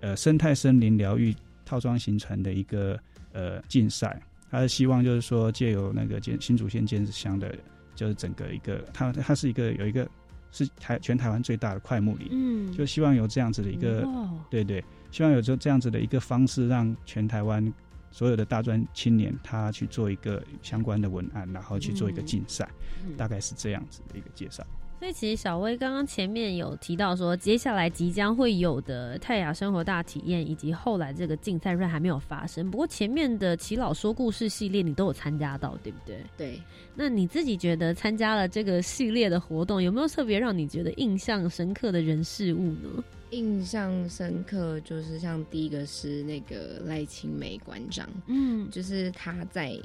[0.00, 1.34] 呃生态森林疗愈
[1.66, 2.96] 套装形成的一个
[3.32, 4.22] 呃竞赛。
[4.52, 7.52] 他是希望就是说借由那个建新竹县建设乡的，
[7.94, 10.06] 就是整个一个它它是一个有一个
[10.50, 12.28] 是台全台湾最大的快木林。
[12.30, 17.72] 嗯，就希望有这样子的一个，哇对对，希望有这这样子的一个方式，让全台湾
[18.10, 22.68] 所有的大专青年他去做一个相关的文案，然后去做一个竞赛，
[23.06, 24.62] 嗯大概是这样子的一个介绍。
[25.02, 36.22] 所以其实小薇刚刚前面有提到说，接下来即将会有的泰雅生活大体验，以及后来这个竞赛虽然还没有发生，不过前面的齐老说故事系列你都有参加到，对不对？
[36.36, 36.62] 对，
[36.94, 43.02] 那你自己觉得参加了这个系列的活动，有没有特别让你觉得印象深刻的人事物呢？
[43.30, 49.76] 印象深刻就是像第一个是那个赖清梅馆长，嗯就是他在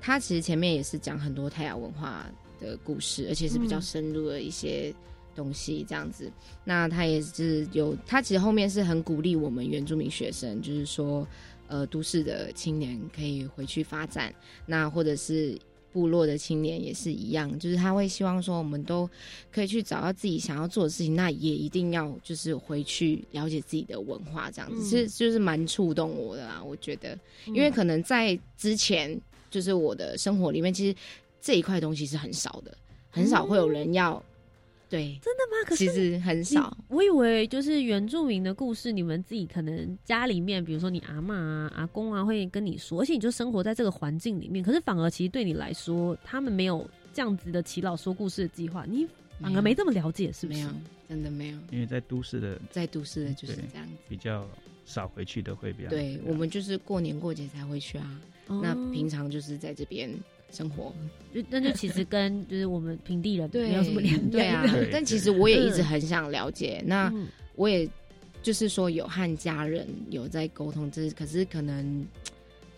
[0.00, 2.26] 他其实前面也是讲很多泰雅文化
[2.60, 4.94] 的故事，而且是比较嗯深入的一些
[5.34, 6.30] 东西这样子。
[6.64, 11.26] 那他也是有，他其实后面是很鼓励我们原住民学生，就是说，
[11.66, 14.34] 呃，都市的青年可以回去发展，
[14.66, 15.58] 那或者是。
[15.90, 19.08] 部落的青年也是一样，就是他会希望说，我们都
[19.50, 27.18] 可以去找到自己想要做的事情，那也一定要就是回去了解自己的文化，这样子，嗯其实就是蛮触动我的啊，我觉得。
[27.46, 29.18] 因为可能在之前，
[29.50, 30.94] 就是我的生活里面，其实
[31.40, 32.76] 这一块东西是很少的，
[33.10, 34.22] 很少会有人要。
[34.90, 35.68] 对，真的吗？
[35.68, 36.74] 可是其实很少。
[36.88, 44.64] 我以为就是原住民的故事，你们自己可能家里面，比如说你阿妈啊、阿公啊，会跟你说，而且你就生活在这个环境里面。
[44.64, 49.06] 可是反而其实对你来说，他们没有这样子的祈老说故事的计划，你
[49.42, 50.58] 反而没这么了解，是不是？
[50.58, 50.70] 没有，
[51.06, 51.58] 真的没有。
[51.70, 53.92] 因为在都市的在都市的就是对这样子。
[54.08, 54.48] 比较
[54.86, 60.10] 少回去的会比较对我们就是过年过节才会去啊，哦那平常就是在这边
[60.50, 60.92] 生活。
[61.34, 64.64] 就那就其实跟就是我们平地人对，没有什么两对啊。
[64.90, 67.88] 但其实我也一直嗯很想了解，那嗯我也
[68.42, 71.84] 就是说有和家人有在沟通，这可是可能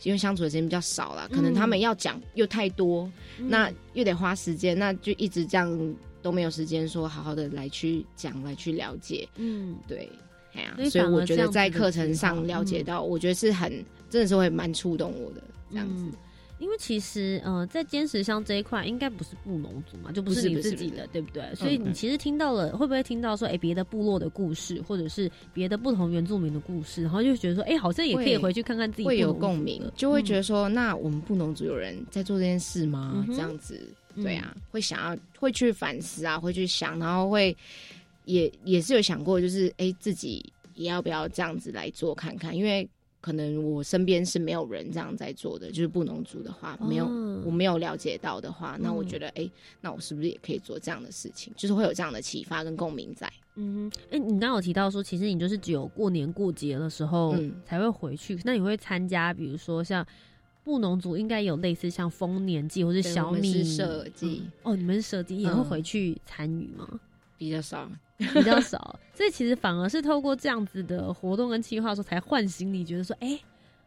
[0.03, 9.29] 因为相处的时间比较少了，可能他们要讲又太多，嗯那又得花时间，那就一直这样都没有时间说好好的来去讲，来去了解。
[9.37, 10.11] 嗯对，
[10.55, 13.71] 哎呀、所以所以我觉得在课程上了解嗯到，我觉得是很
[14.09, 16.03] 真的是会蛮触动我的这样子。
[16.05, 16.13] 嗯
[16.61, 21.43] 因为其实呃，在坚持乡这一块，应该不是布农族嘛，就不不是你自己的，对不对？
[21.55, 33.25] 所以嗯你其实听到了，会不会听到说，哎，别的部落的故事，或者是别的不同原住民的故事，然后就觉得说，哎，好像也可以回去看看自己会有共鸣，就会觉嗯得说，那我们布农族有人在做这件事吗？
[33.29, 33.81] 这样子，
[34.15, 37.57] 嗯对啊，会想要会去反思啊，会去想，然后会
[38.27, 40.45] 也也是有想过，就是哎、诶自己
[40.75, 42.87] 也要不要这样子来做看看，因为
[43.21, 51.53] 可能我身边是没有人这样在做的，就是布农族的话，没有哦我没有了解到的话，那我嗯觉得哎、诶那我是不是也可以做这样的事情？
[51.57, 53.31] 就是会有这样的启发跟共鸣在。
[53.57, 60.07] 嗯哼，哎，你刚刚有提到说，其实你就是只有过年过节的时候嗯才会回去，那你会参加，比如说像
[60.65, 66.89] 布农族应该有类似像丰年祭或是小米是社祭嗯哦，你们是社祭也会嗯回去参与吗？
[67.37, 67.91] 比较少。
[68.35, 73.39] 比较少，所以其实反而是透过这样子的活动跟计划，说才唤醒你觉得说，哎、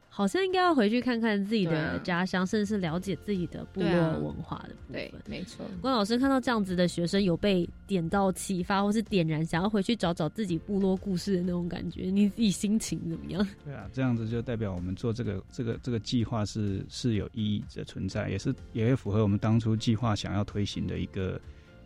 [0.09, 5.65] 好像应该要回去看看自己的家乡，甚至是了解自己的部落文化的部对分。，没错。
[5.81, 13.47] 关老师看到这样子的学生有被点到启发，或是点燃想要回去找找自己部落故事的那种感觉，你自己心情怎么样？
[13.63, 21.39] 对啊，这样子就代表我们做这个这个这个计划是是有意义的存在，也是也会符合我们当初计划想要推行的一个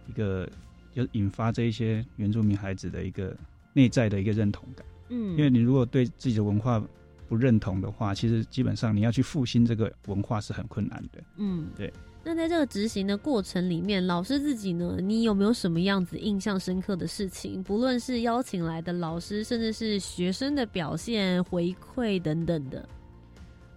[0.08, 0.50] 一个，
[0.98, 3.38] 就引发这一些原住民孩子的一个
[3.72, 4.84] 内在的一个认同感。
[5.10, 6.84] 嗯，因为你如果对自己的文化
[7.28, 11.24] 不认同的话，其实基本上你要去复兴这个文化是很困难的。
[11.36, 11.94] 嗯，对。
[12.24, 17.62] 那在这个执行的过程里面，老师自己呢，你有没有什么样子印象深刻的事情？
[17.62, 22.90] 不论是邀请来的老师，甚至是学生的表现、回馈等等的。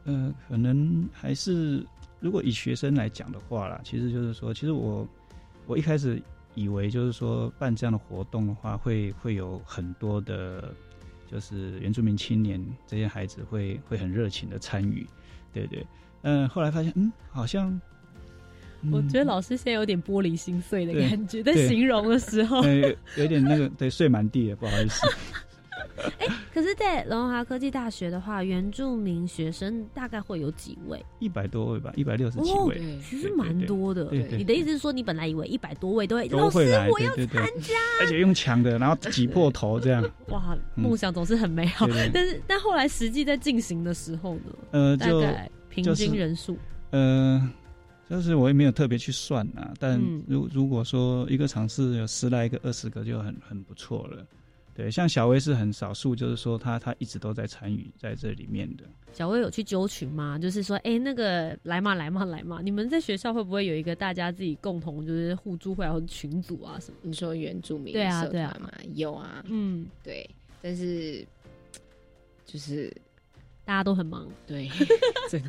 [0.04, 1.86] 呃，可能还是
[2.18, 5.06] 如果以学生来讲的话啦，其实就是说，其实我
[5.66, 6.20] 我一开始
[6.54, 10.74] 以为就是说办这样的活动的话，会会有很多的，
[11.30, 15.06] 就是原住民青年这些孩子会会很热情的参与，
[15.52, 15.86] 对对。
[16.22, 17.70] 嗯、后来发现，嗯，好像，
[18.82, 22.60] 嗯我觉得老师现在有点玻璃心碎的感觉，在形容的时候。
[22.62, 25.06] 呃有有点那个对睡满地了，不好意思。
[26.52, 31.04] 可是，在龙华科技大学的话，原住民学生大概会有几位？
[31.18, 34.10] 一百多位吧，一百六十几哦位，对其实蛮多的。
[34.10, 37.74] 你的意思是说，你本来以为一百多位都会，老师都会来，我要参加。
[38.00, 40.82] 而且用抢的，然后挤破头这样， 哇，嗯。
[40.82, 44.42] 梦想总是很美好，但是但后来实际在进行的时候呢，
[44.72, 46.56] 呃，大就概平均人数，
[46.90, 47.48] 呃，
[48.08, 50.22] 就是我也没有特别去算啊，但嗯。
[50.26, 54.26] 如如果说一个场次有十来个、二十个就很很不错了。
[54.80, 58.84] 对，像小薇是很少数，就是说他他一直都在参与在这里面的。
[59.12, 60.38] 小薇有去揪群吗？
[60.38, 66.96] 就是说，哎、那个来嘛来嘛来嘛，你们在学校会不会有一个大家自己共同就是互助会啊，或者群组啊什么？
[67.02, 70.26] 你说原住民对啊社对啊团嘛，有啊，嗯，对，
[70.62, 71.22] 但是
[72.46, 72.90] 就是
[73.70, 74.26] 大家都很忙。
[74.48, 74.68] 对，
[75.30, 75.48] 真的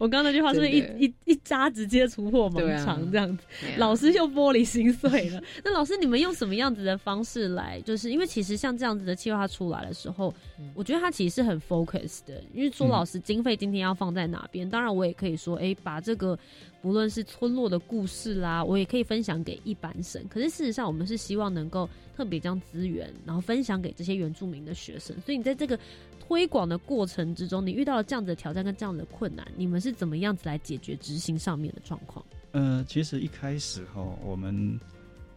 [0.00, 3.44] 我刚刚那句话是不是一一一扎直接突破盲肠这样子？
[3.78, 5.40] 老师又玻璃心碎了。
[5.62, 7.80] 那老师，你们用什么样子的方式来？
[7.82, 12.42] 就是因为其实像这样子的计划出来的时候，嗯我觉得它其实是很 focus 的。
[12.52, 14.68] 因为说嗯老师，经费今天要放在哪边？
[14.68, 16.36] 当然，我也可以说，哎、把这个
[16.82, 20.20] 不论是村落的故事啦，我也可以分享给一般生。
[20.28, 25.16] 可是事实上，我们是希望能够特别将资源，然后分享给这些原住民的学生。
[25.20, 25.78] 所以你在这个
[26.26, 32.24] 推广的过程之中，你遇到了这样子的挑战跟这样子的困难，你们是怎么样子来解决执行上面的状况？
[32.50, 34.78] 呃，其实一开始哈，我们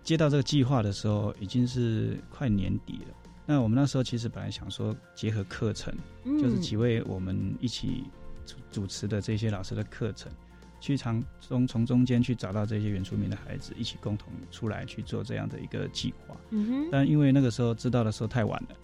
[0.03, 3.15] 接到这个计划的时候，已经是快年底了。
[3.45, 8.03] 那我们那时候其实本来想说结合课程，嗯就是几位我们一起
[8.45, 10.31] 主主持的这些老师的课程，
[10.79, 16.35] 去从中从中间去找到这些原住民的孩子，一起共同出来去做这样的一个计划。
[16.49, 18.75] 嗯哼，但因为那个时候知道的时候太晚了，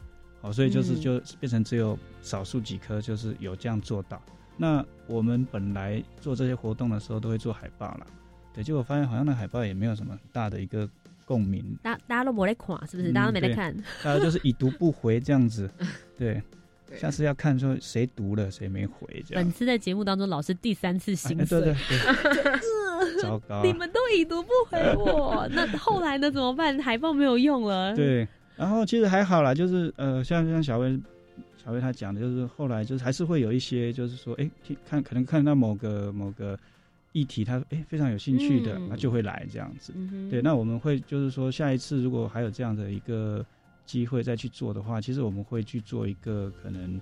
[0.45, 4.21] 好，所以就是嗯就变成只有少数几科就是有这样做到。
[4.57, 8.05] 那我们本来做这些活动的时候都会做海报啦，
[8.53, 10.87] 对，结果发现好像那海报也没有什么很大的一个
[11.25, 13.11] 共鸣，大大家都没在看，是不是？
[13.11, 13.75] 嗯大家都没在对看。
[14.03, 15.67] 大家就是已读不回这样子，
[16.15, 16.41] 对。
[16.87, 19.51] 对下次要看说谁读了谁没回这样本。
[19.51, 21.75] 次在节目当中，老师第三次心碎，哎对对
[22.43, 26.29] 对， 糟糕啊、你们都已读不回我，那后来呢？
[26.29, 26.79] 怎么办？
[26.79, 30.99] 海报没有用了。，对，然后其实还好啦，就是呃，像像小薇
[31.57, 36.57] 小薇她讲的，就是后来就是还是会有一些，就是说，哎，听看可能看到某个某个
[37.11, 39.93] 议题，他哎非常有兴趣的，他、就会来这样子。
[39.95, 43.45] 嗯，对，那我们会就是说，下一次如果还有这样的一个
[43.85, 46.99] 机会再去做的话，其实我们会去做一个可能。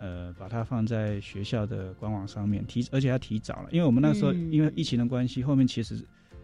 [0.00, 5.96] 呃，把它放在学校的官网上面提，而且要提早了，因为我们那时候嗯因为疫情的关系，后面其实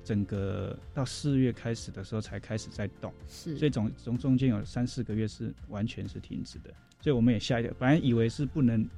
[0.04, 3.12] 整个到四月开始的时候才开始在动。
[3.26, 8.88] 是，所以总总中间有三四个月是完全是停止的，所以我们也吓一个，本来以为是不能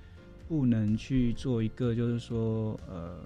[0.49, 3.21] 不能去做一个就是说呃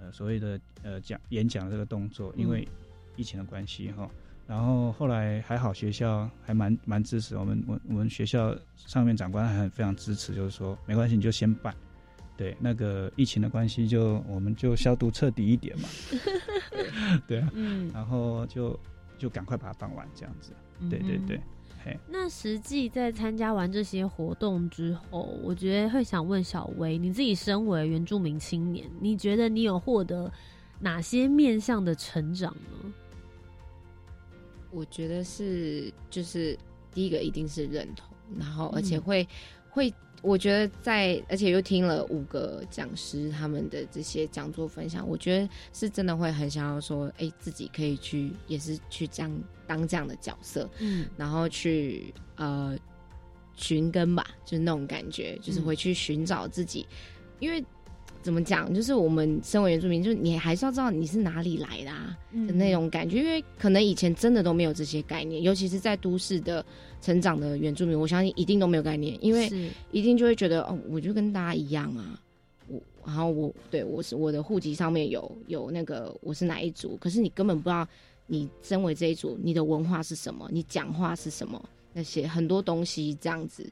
[0.00, 2.68] 呃所谓的呃讲演讲这个动作，因为
[3.16, 4.10] 疫情的关系哈。
[4.46, 11.74] 然后后来还好，学校还蛮蛮支持我们，我我们学校上面长官还很非常支持，就是说没关系，你就先办。
[12.36, 15.88] 对，那个疫情的关系就我们就消毒彻底一点嘛。
[17.28, 18.78] 对啊，嗯，然后就
[19.18, 20.52] 就赶快把它放完，这样子。
[20.90, 21.42] 对对对嗯，
[21.84, 30.30] 嘿，那实际在参加完这些活动之后，我觉得会想问小薇，你自己身为原住民青年，你觉得你有获得
[30.80, 32.92] 哪些面向的成长呢？
[34.72, 36.58] 我觉得是就是
[36.92, 39.28] 第一个一定是认同，然后而且嗯会、
[39.70, 39.94] 会
[40.24, 49.30] 我觉得在，而且又听了五个讲师他们的这些讲座分享，我觉得是真的会很想要说，哎，自己可以去，也是去这样
[49.66, 51.06] 当这样的角色，嗯。
[51.16, 52.74] 然后去呃
[53.54, 56.86] 寻根吧，就是那种感觉，就是回去寻找自己，
[57.38, 57.62] 因为
[58.24, 66.64] 怎么讲，就是我们身为原住民，就是你还是要知道你是哪里来的啊嗯的那种感觉，因为可能以前真的都没有这些概念，尤其是在都市的
[67.02, 72.18] 成长的原住民，我相信一定都没有概念，因为是一定就会觉得哦，我就跟大家一样啊。
[72.66, 77.86] 我然后我对我是我的户籍上面有有那个我是哪一族，可是你根本不知道
[78.26, 81.62] 你身为这一族，你的文化是什么，你讲话是什么，
[81.94, 83.66] 那些很多东西这样子。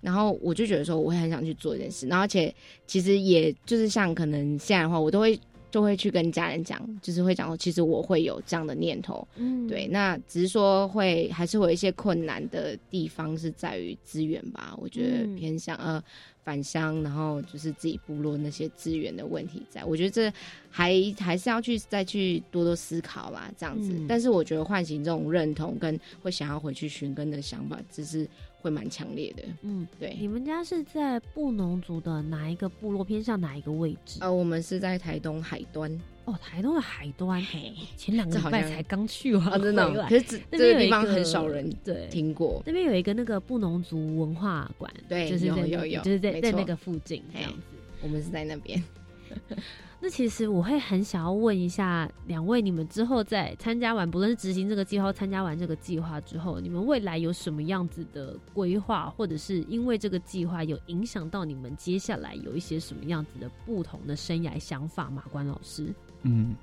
[0.00, 2.54] 然后我就觉得说，我会很想去做这件事，然后而且
[2.86, 5.38] 其实也就是像可能现在的话，我都会
[5.70, 16.02] 就会去跟家人讲，就是会讲说，其实我会有这样的念头，嗯对，那只是说会还是会有一些困难的地方是在于资源吧，我觉得嗯偏向、呃
[16.44, 20.32] 返乡，然后就是自己部落那些资源的问题在，我觉得这
[20.70, 23.92] 还还是要去再去多多思考啦，这样子。
[23.92, 28.28] 嗯但是我觉得唤醒这种认同跟会想要回去寻根的想法，这是
[28.60, 29.42] 会蛮强烈的。
[29.62, 34.18] 嗯，对，你们家是在布农族的哪一个部落偏向哪一个位置？
[34.20, 35.90] 呃，我们是在台东海端，
[36.24, 42.62] 哦，台东的海端，嘿，前两个礼拜才刚去完啊，真的可是这个地方边有一个很少人对听过。
[42.64, 47.58] 那边有一个那个布农族文化馆，对就是在有有有就是在在那个附近这样子。
[48.02, 48.82] 我们是在那边。
[50.00, 65.24] 那其实我会很想要问一下两位，你们之后在参加完，不论是执行这个计划，参加完这个计划之后，你们未来有什么样子的规划，或者是因为这个计划有影响到你们接下来有一些什么样子的不同的生涯想法吗？
[65.32, 65.86] 关老师，
[66.24, 66.54] 嗯，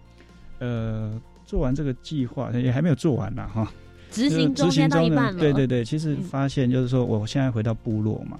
[0.59, 3.71] 呃，做完这个计划也还没有做完呢，哈。
[4.11, 8.37] 执行中执行中呢间到一半了，对对对，其实嗯发现就是说，我现在回到部落嘛，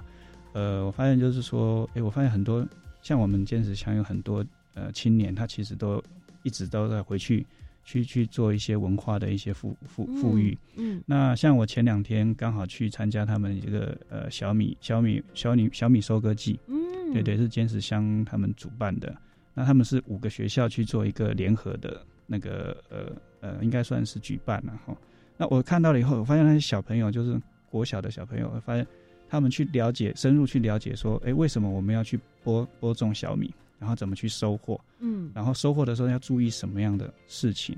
[0.52, 2.68] 呃，我发现就是说，哎，我发现很多
[3.02, 6.04] 像我们坚持乡有很多呃青年，他其实都
[6.44, 7.46] 一直都在回去
[7.86, 10.58] 去去做一些文化的一些富富富裕。
[10.76, 19.16] 嗯，那像我前两天刚好去参加他们一个呃小米小米小米小米收割季，嗯，对对，是坚持乡他们主办的。
[19.54, 24.96] 那他们是五个学校去做一个联合的那个呃呃，应该算是举办了哈。
[25.38, 27.40] 那我看到了以后，我发现那些小朋友就是
[27.70, 28.86] 国小的小朋友，我发现
[29.28, 37.76] 他们去了解深入去了解说，哎，为什么我们要去播播种小米，然后怎么去收获，嗯然后收获的时候要注意什么样的事情。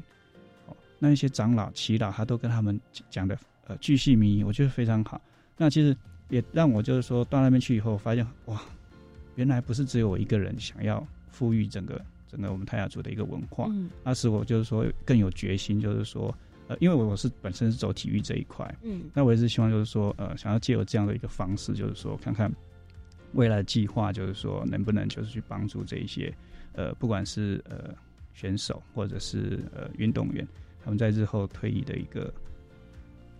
[0.67, 5.21] 哦，那一些长老、耆老，他都跟他们讲的呃巨细靡遗，我觉得非常好。
[5.55, 5.95] 那其实
[6.29, 8.61] 也让我就是说到那边去以后，发现哇，
[9.35, 13.89] 原来不是只有我一个人想要富裕整个整个我们泰雅族的一个文化，嗯。
[14.03, 16.33] 那使我就是说更有决心，就是说
[16.67, 19.01] 呃，因为我是本身是走体育这一块，嗯。
[19.13, 22.49] 那我也是希望就是说呃，想要借由这样的一个方式，就是说看看
[23.33, 26.33] 未来的计划，就是说能不能就是去帮助这一些
[26.73, 27.93] 呃，不管是呃
[28.33, 30.47] 选手或者是呃运动员，
[30.83, 32.33] 他们在日后退役的一个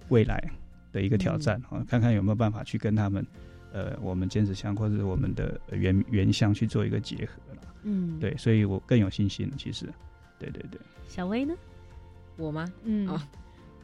[0.09, 0.43] 未来
[0.91, 3.25] 的一个挑战啊、看看有没有办法去跟他们
[3.73, 7.61] 呃我们坚持乡或者是我们的呃原原乡去做一个结合了。
[7.83, 9.51] 嗯，对，所以我更有信心。
[9.57, 9.87] 其实，
[10.39, 11.53] 对对对，小薇呢？
[12.37, 12.71] 我吗？
[12.85, 13.21] 嗯哦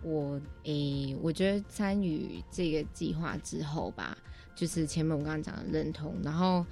[0.02, 4.18] 我诶、我觉得参与这个计划之后吧，
[4.56, 6.66] 就是前面我刚刚讲的认同，然后，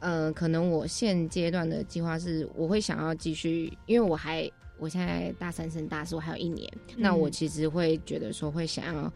[0.00, 9.12] 呃，可能我现阶段的计划是，我会想要继续，因为我还我现在大三升大四，我还有一年，那我其实会觉得说会想要，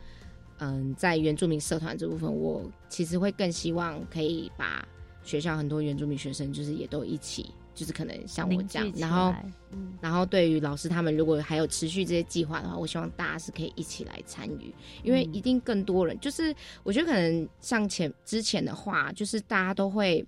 [0.58, 4.86] 嗯，在原住民社团这部分，我其实会更希望可以把
[5.22, 9.34] 学校很多原住民学生，就是也都一起，就是可能像我这样然后。
[9.70, 16.54] 嗯然后对于老师他们，如果还有持续这些计划的话，我希望大家是可以一起来参与，因为嗯一定更多人，就是
[16.84, 20.24] 我觉得可能像前之前的话，就是大家都会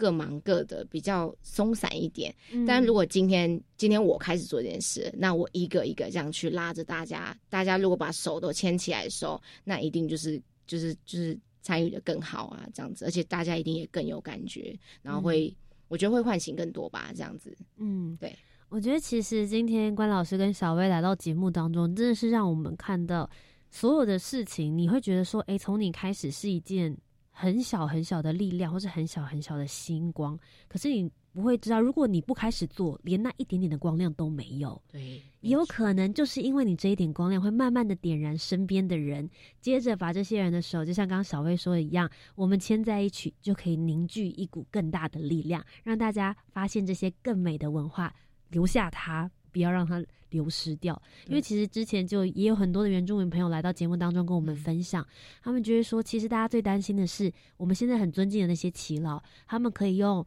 [0.00, 2.34] 各忙各的，比较松散一点。
[2.50, 15.54] 嗯但如果今天今天我开始做这件事，那我一个一个这样去拉着大家，大家如果把手都牵起来的时候，那一定就是就是就是参与的更好啊，这样子，而且大家一定也更有感觉，然后会、
[15.88, 17.54] 我觉得会唤醒更多吧，这样子。
[17.76, 18.34] 嗯，对。
[18.70, 23.28] 我觉得其实今天关老师跟小薇来到节目当中，真的是让我们看到
[23.68, 26.96] 所有的事情，你会觉得说，哎，从你开始是一件
[27.40, 30.38] 很小很小的力量，或是很小很小的星光，
[30.68, 34.80] 可是你不会知道，如果你不开始做，连那一点点的光亮都没有。
[34.92, 39.26] 对，也有可能就是因为你这一点光亮，会慢慢的点燃身边的人，
[39.58, 48.14] 接着把这些人的手，就像刚刚小薇说的一样，我们牵在一起，就可以凝聚一股更大的力量，让大家发现这些更美的文化，
[48.50, 51.00] 留下它，不要让它流失掉。
[51.26, 55.06] 因为其实之前就也有很多的原住民朋友来到节目当中跟我们分享，
[55.42, 60.24] 他们觉得说，其实大家最担心的是，我们现在很尊敬的那些耆老，他们可以用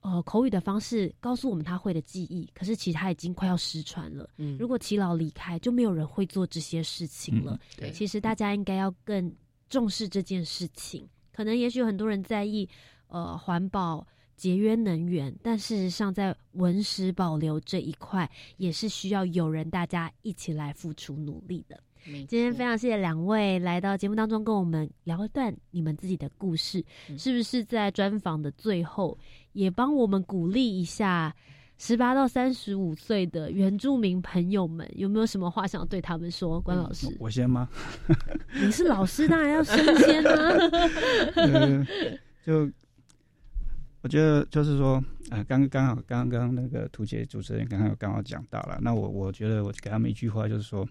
[0.00, 4.28] 呃口语的方式告诉我们他会的记忆，可是其实他已经快要失传了。
[4.38, 7.58] 嗯如果耆老离开，就没有人会做这些事情了。
[7.76, 9.34] 对其实大家应该要更
[9.68, 11.08] 重视这件事情。
[11.32, 12.66] 可能也许有很多人在意
[13.08, 14.06] 呃环保、
[14.36, 21.80] 节约能源，但事实上在文史保留这一块，也是需要有人大家一起来付出努力的。
[22.28, 29.18] 今天非常谢谢两位来到节目当中，跟我们聊一段你们自己的故事，嗯是不是在专访的最后
[29.54, 31.34] 也帮我们鼓励一下
[31.78, 34.88] 十八到三十五岁的原住民朋友们？
[34.94, 36.60] 有没有什么话想对他们说？
[36.60, 37.68] 关老师，我先吗？
[38.54, 40.50] 你是老师，当然要升迁啊。
[41.34, 41.86] 呃，
[42.46, 42.70] 就
[44.06, 45.02] 我觉得就是说，
[45.32, 50.88] 呃，刚刚好刚刚那个图杰主持人刚刚有刚好讲到了，那我我觉得我给他们一句话，就是说，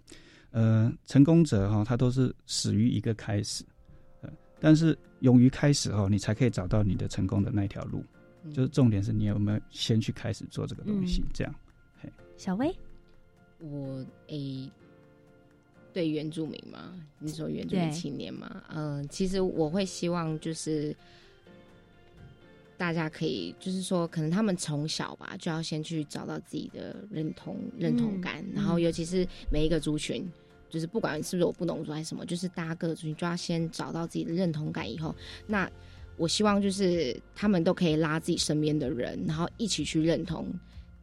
[0.51, 3.63] 呃，成功者哈、他都是始于一个开始，
[4.19, 8.03] 呃，但是勇于开始哦，你才可以找到你的成功的那条路。
[8.43, 8.51] 嗯。
[8.51, 11.29] 就是重点是你有没有先去开始做这个东西，嗯。
[11.33, 11.55] 这样。
[12.35, 12.69] 小薇，
[13.59, 14.69] 我诶、
[15.93, 20.93] 对原住民嘛，你说原住民青年嘛，嗯、其实我会希望就是
[22.77, 30.27] 大家可以，就是说，可能他们从小吧就要先去找到自己的认同认同感，然后尤其是每一个族群。
[30.67, 35.15] 就是不管是不是我不农族还是什么，就是大家各个族群就要先找到自己的认同感，以后，
[35.47, 35.69] 那
[36.17, 40.47] 我希望就是他们都可以拉自己身边的人，然后一起去认同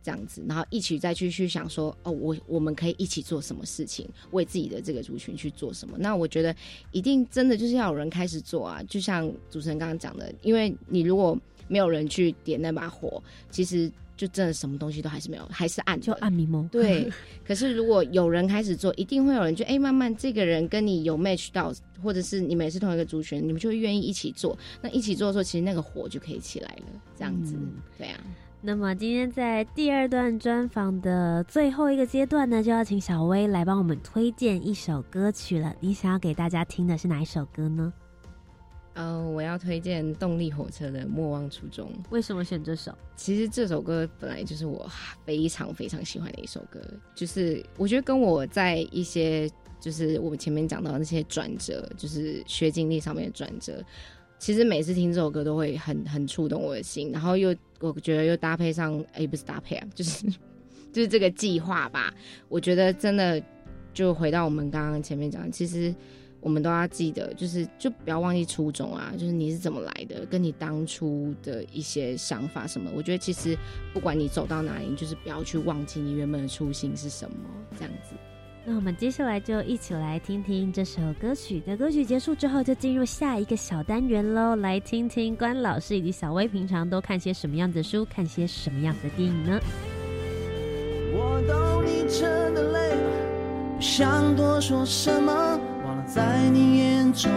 [0.02, 5.96] 这样子，然后一起再去去想说，哦，我我们可以一起做什么事情，为自己的这个族群去做什么。
[5.98, 6.54] 那我觉得
[6.90, 11.38] 一定真的就是要有人开始做啊，就像主持人刚刚讲的，因为你如果
[11.72, 16.68] 没有人去点那把火，其实就真的什么东西都还是没有，还是暗，就暗迷蒙。
[16.68, 17.10] 对，
[17.46, 24.56] 可是如果有人开始做，一定会有人就哎、慢慢这个人跟你有 match 到，或者是你们也是同一个族群，你们就会愿意一起做。
[24.82, 28.20] 那一起做的时候，其实那个火就可以起来了，这样子，嗯对啊。
[28.64, 35.74] 那么今天在第二段专访的最后一个阶段呢，就要请小薇来帮我们推荐一首歌曲了。
[35.80, 37.92] 你想要给大家听的是哪一首歌呢？
[38.94, 41.88] 呃，我要推荐动力火车的《莫忘初衷》。
[42.10, 42.94] 为什么选这首？
[43.16, 44.86] 其实这首歌本来就是我
[45.24, 46.78] 非常非常喜欢的一首歌，
[47.14, 53.82] 就是我觉得跟我在一些就是我们前面讲到的那些转折，就是学经历上面的转折，
[54.38, 60.26] 其实每次听这首歌都会很很触动我的心，然后又我觉得又搭配上，哎、不是搭配啊，就是
[60.92, 62.12] 就是这个计划吧，
[62.48, 63.42] 我觉得真的
[63.94, 65.94] 就回到我们刚刚前面讲的，其实。
[66.42, 72.90] 我们都要记得，就是就不要忘记初衷啊，就是你是怎么来的，跟你当初的一些想法什么。
[72.94, 73.56] 我觉得其实
[73.94, 77.36] 不管你走到哪里，就是不要去忘记你原本的初心是什么，
[77.78, 78.14] 这样子。
[78.64, 81.58] 那我们接下来就一起来听听这首歌曲。
[81.60, 89.60] 的歌曲结束之后，就进入下一个小单元喽，来听听关老师以及小薇平常都看些什么样的书，看些什么样的电影呢？
[91.14, 93.31] 我懂你真的累了，不
[93.82, 95.32] 想多说什么，
[95.84, 96.22] 忘了在
[96.52, 97.28] 你眼中，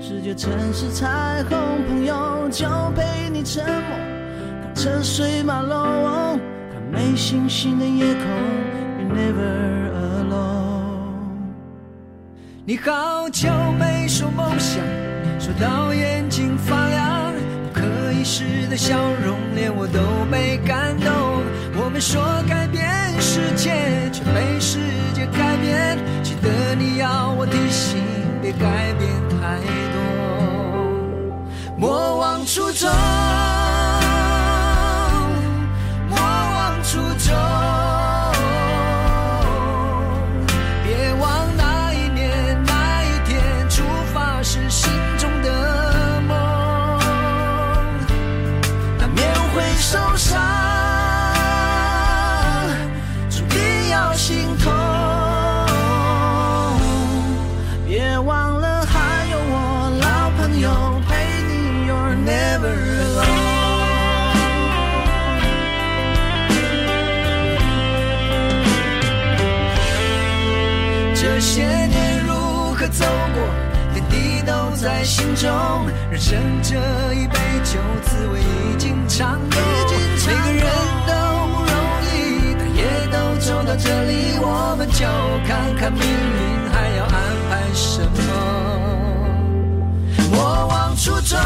[0.00, 2.66] 世界全是彩虹，朋友就
[2.96, 3.98] 陪你沉默，
[4.62, 6.40] 看车水马龙，
[6.72, 8.24] 看没星星的夜空
[9.00, 11.12] ，You never alone。
[12.64, 14.82] 你好久没说梦想，
[15.38, 17.34] 说到眼睛发亮，
[17.64, 21.21] 不可一世的笑容，连我都被感动。
[21.92, 22.90] 没说改变
[23.20, 23.70] 世界，
[24.10, 24.78] 却被世
[25.14, 25.98] 界改变。
[26.22, 28.02] 记得你要我提醒，
[28.40, 29.60] 别改变太
[29.92, 30.00] 多，
[31.76, 32.90] 莫忘初衷，
[36.08, 37.61] 莫忘初衷。
[75.42, 75.50] 中。
[76.08, 76.76] 人生这
[77.14, 77.34] 一杯
[77.64, 79.56] 酒，滋味已经尝够。
[80.24, 80.64] 每个人
[81.08, 81.12] 都
[81.52, 81.74] 不容
[82.06, 82.14] 易，
[82.56, 82.80] 但也
[83.10, 84.46] 都走到这里，我
[84.78, 85.04] 们就
[85.48, 87.12] 看看命运还要安
[87.50, 88.08] 排什么。
[90.30, 90.36] 我
[90.70, 91.36] 往出走，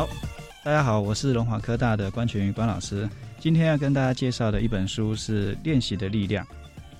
[0.00, 0.08] 好，
[0.64, 3.06] 大家好，我是龙华科大的关全宇关老师。
[3.38, 6.42] 今天要跟大家介绍的一本书是《练习的力量》。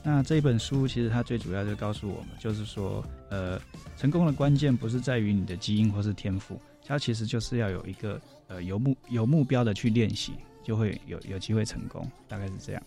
[0.02, 3.58] 那这一本书其实它最主要就告诉我们，就是说，呃，
[3.96, 12.82] 成功的关键不是在于你的基因或是天赋，它其实就是要有一个呃有目有目标的去练习，就会有有机会成功，大概是这样。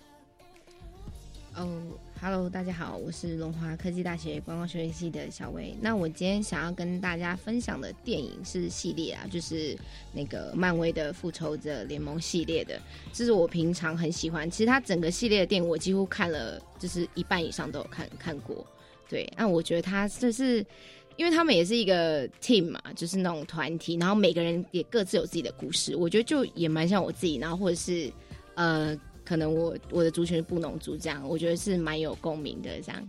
[1.55, 1.81] 哦、
[2.23, 5.75] h e l l o 大家好，我是龙华科技大学观光学院系的小薇。
[5.81, 9.77] 那我今天想要跟大家分享的电影是系列啊，就是
[10.13, 12.79] 那个漫威的复仇者联盟系列的，
[13.11, 14.49] 这是我平常很喜欢。
[14.49, 18.65] 其实它整个系列的电影我几乎看了，就是一半以上都有看看过。
[19.09, 20.65] 对，那我觉得它就是。
[21.15, 28.11] 因为他们也是一个 team 嘛，就是那种团体，然后每个人也各自有自己的故事，我觉得就也蛮像我自己，然后或者是
[28.55, 33.07] 呃，可能我我的族群是布农族这样，我觉得是蛮有共鸣的这样。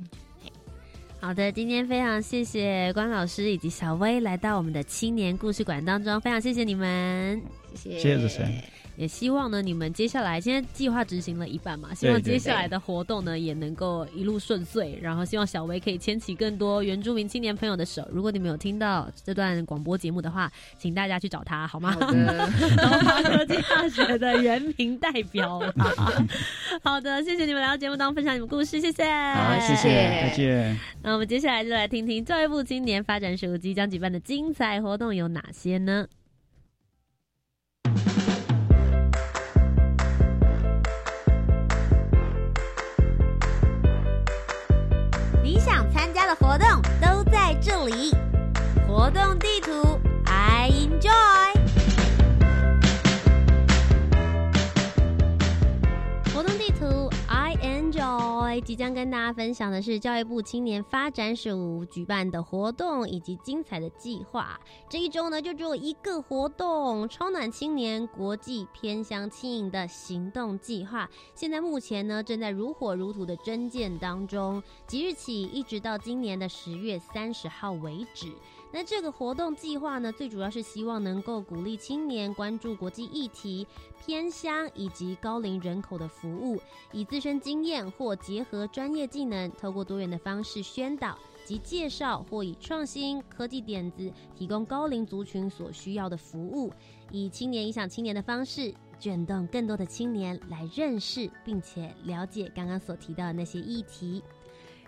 [1.21, 7.41] 好的，今天非常谢谢关老师以及小薇来到我们的青年故事馆当中，非常谢谢你们，
[7.75, 7.99] 谢谢。
[7.99, 8.74] 谢谢主持人。
[8.97, 18.07] 也希望呢你们接下来现在计划执行了一半嘛，希望接下来的活动呢也能够一路顺遂，然后希望小薇可以牵起更多原住民青年朋友的手。
[18.13, 21.93] 如果你们有听到这段广播节目的话，请大家去找他好吗？
[22.01, 25.95] 好的，龙华科技大学的原名代表啦。
[26.83, 29.05] 好的，谢谢你们来到节目当中分享你们故事，谢谢。
[29.05, 30.79] 好，谢谢，再见。
[31.03, 36.07] 那我们接下来就来听听教育部青年发展署即将举办的精彩活动有哪些呢？
[45.93, 46.68] 参加的活动
[47.01, 48.14] 都在这里，
[48.87, 51.54] 活动地图 I enjoy。
[58.75, 64.59] 将跟大家分享的是教育部青年发展署举办的活动以及精彩的计划。
[64.89, 71.09] 这一周呢，就只有一个活动——超暖青年国际偏乡轻盈的行动计划。
[71.35, 78.33] 现在目前呢，正在如火如荼的征建当中，即日起一直到今年的十月三十号为止。
[78.77, 83.64] 那这个活动计划呢，最主要是希望能够鼓励青年关注国际议题、
[84.05, 86.61] 偏乡以及高龄人口的服务，
[86.91, 96.72] 以自身经验或结合专业技能，透过多元的方式宣导及介绍，或以创新科技点子提供高龄族群所需要的服务，
[97.12, 104.20] 以青年影响青年的方式，卷动更多的青年来认识并且了解刚刚所提到的那些议题。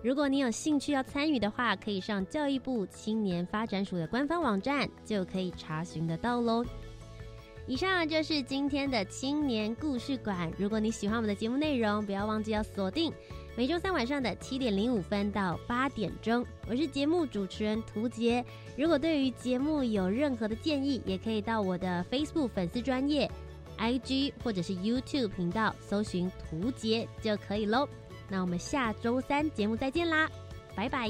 [0.02, 6.64] 如果你有兴趣要参与的话，可以上教育部青年发展署的官方网站，就可以查询得到喽。
[7.66, 10.52] 以上就是今天的青年故事馆。
[10.56, 13.12] 如果你喜欢我们的节目内容，不要忘记要锁定
[13.56, 16.46] 每周三晚上的七点零五分到八点钟。
[16.68, 18.44] 我是节目主持人涂杰。
[18.76, 23.28] 如果对于节目有任何的建议，也可以到我的 Facebook 粉丝专业、
[23.78, 27.88] IG 或者是 YouTube 频道搜寻涂杰就可以喽。
[28.28, 30.28] 那我们下周三节目再见啦，
[30.74, 31.08] 拜拜。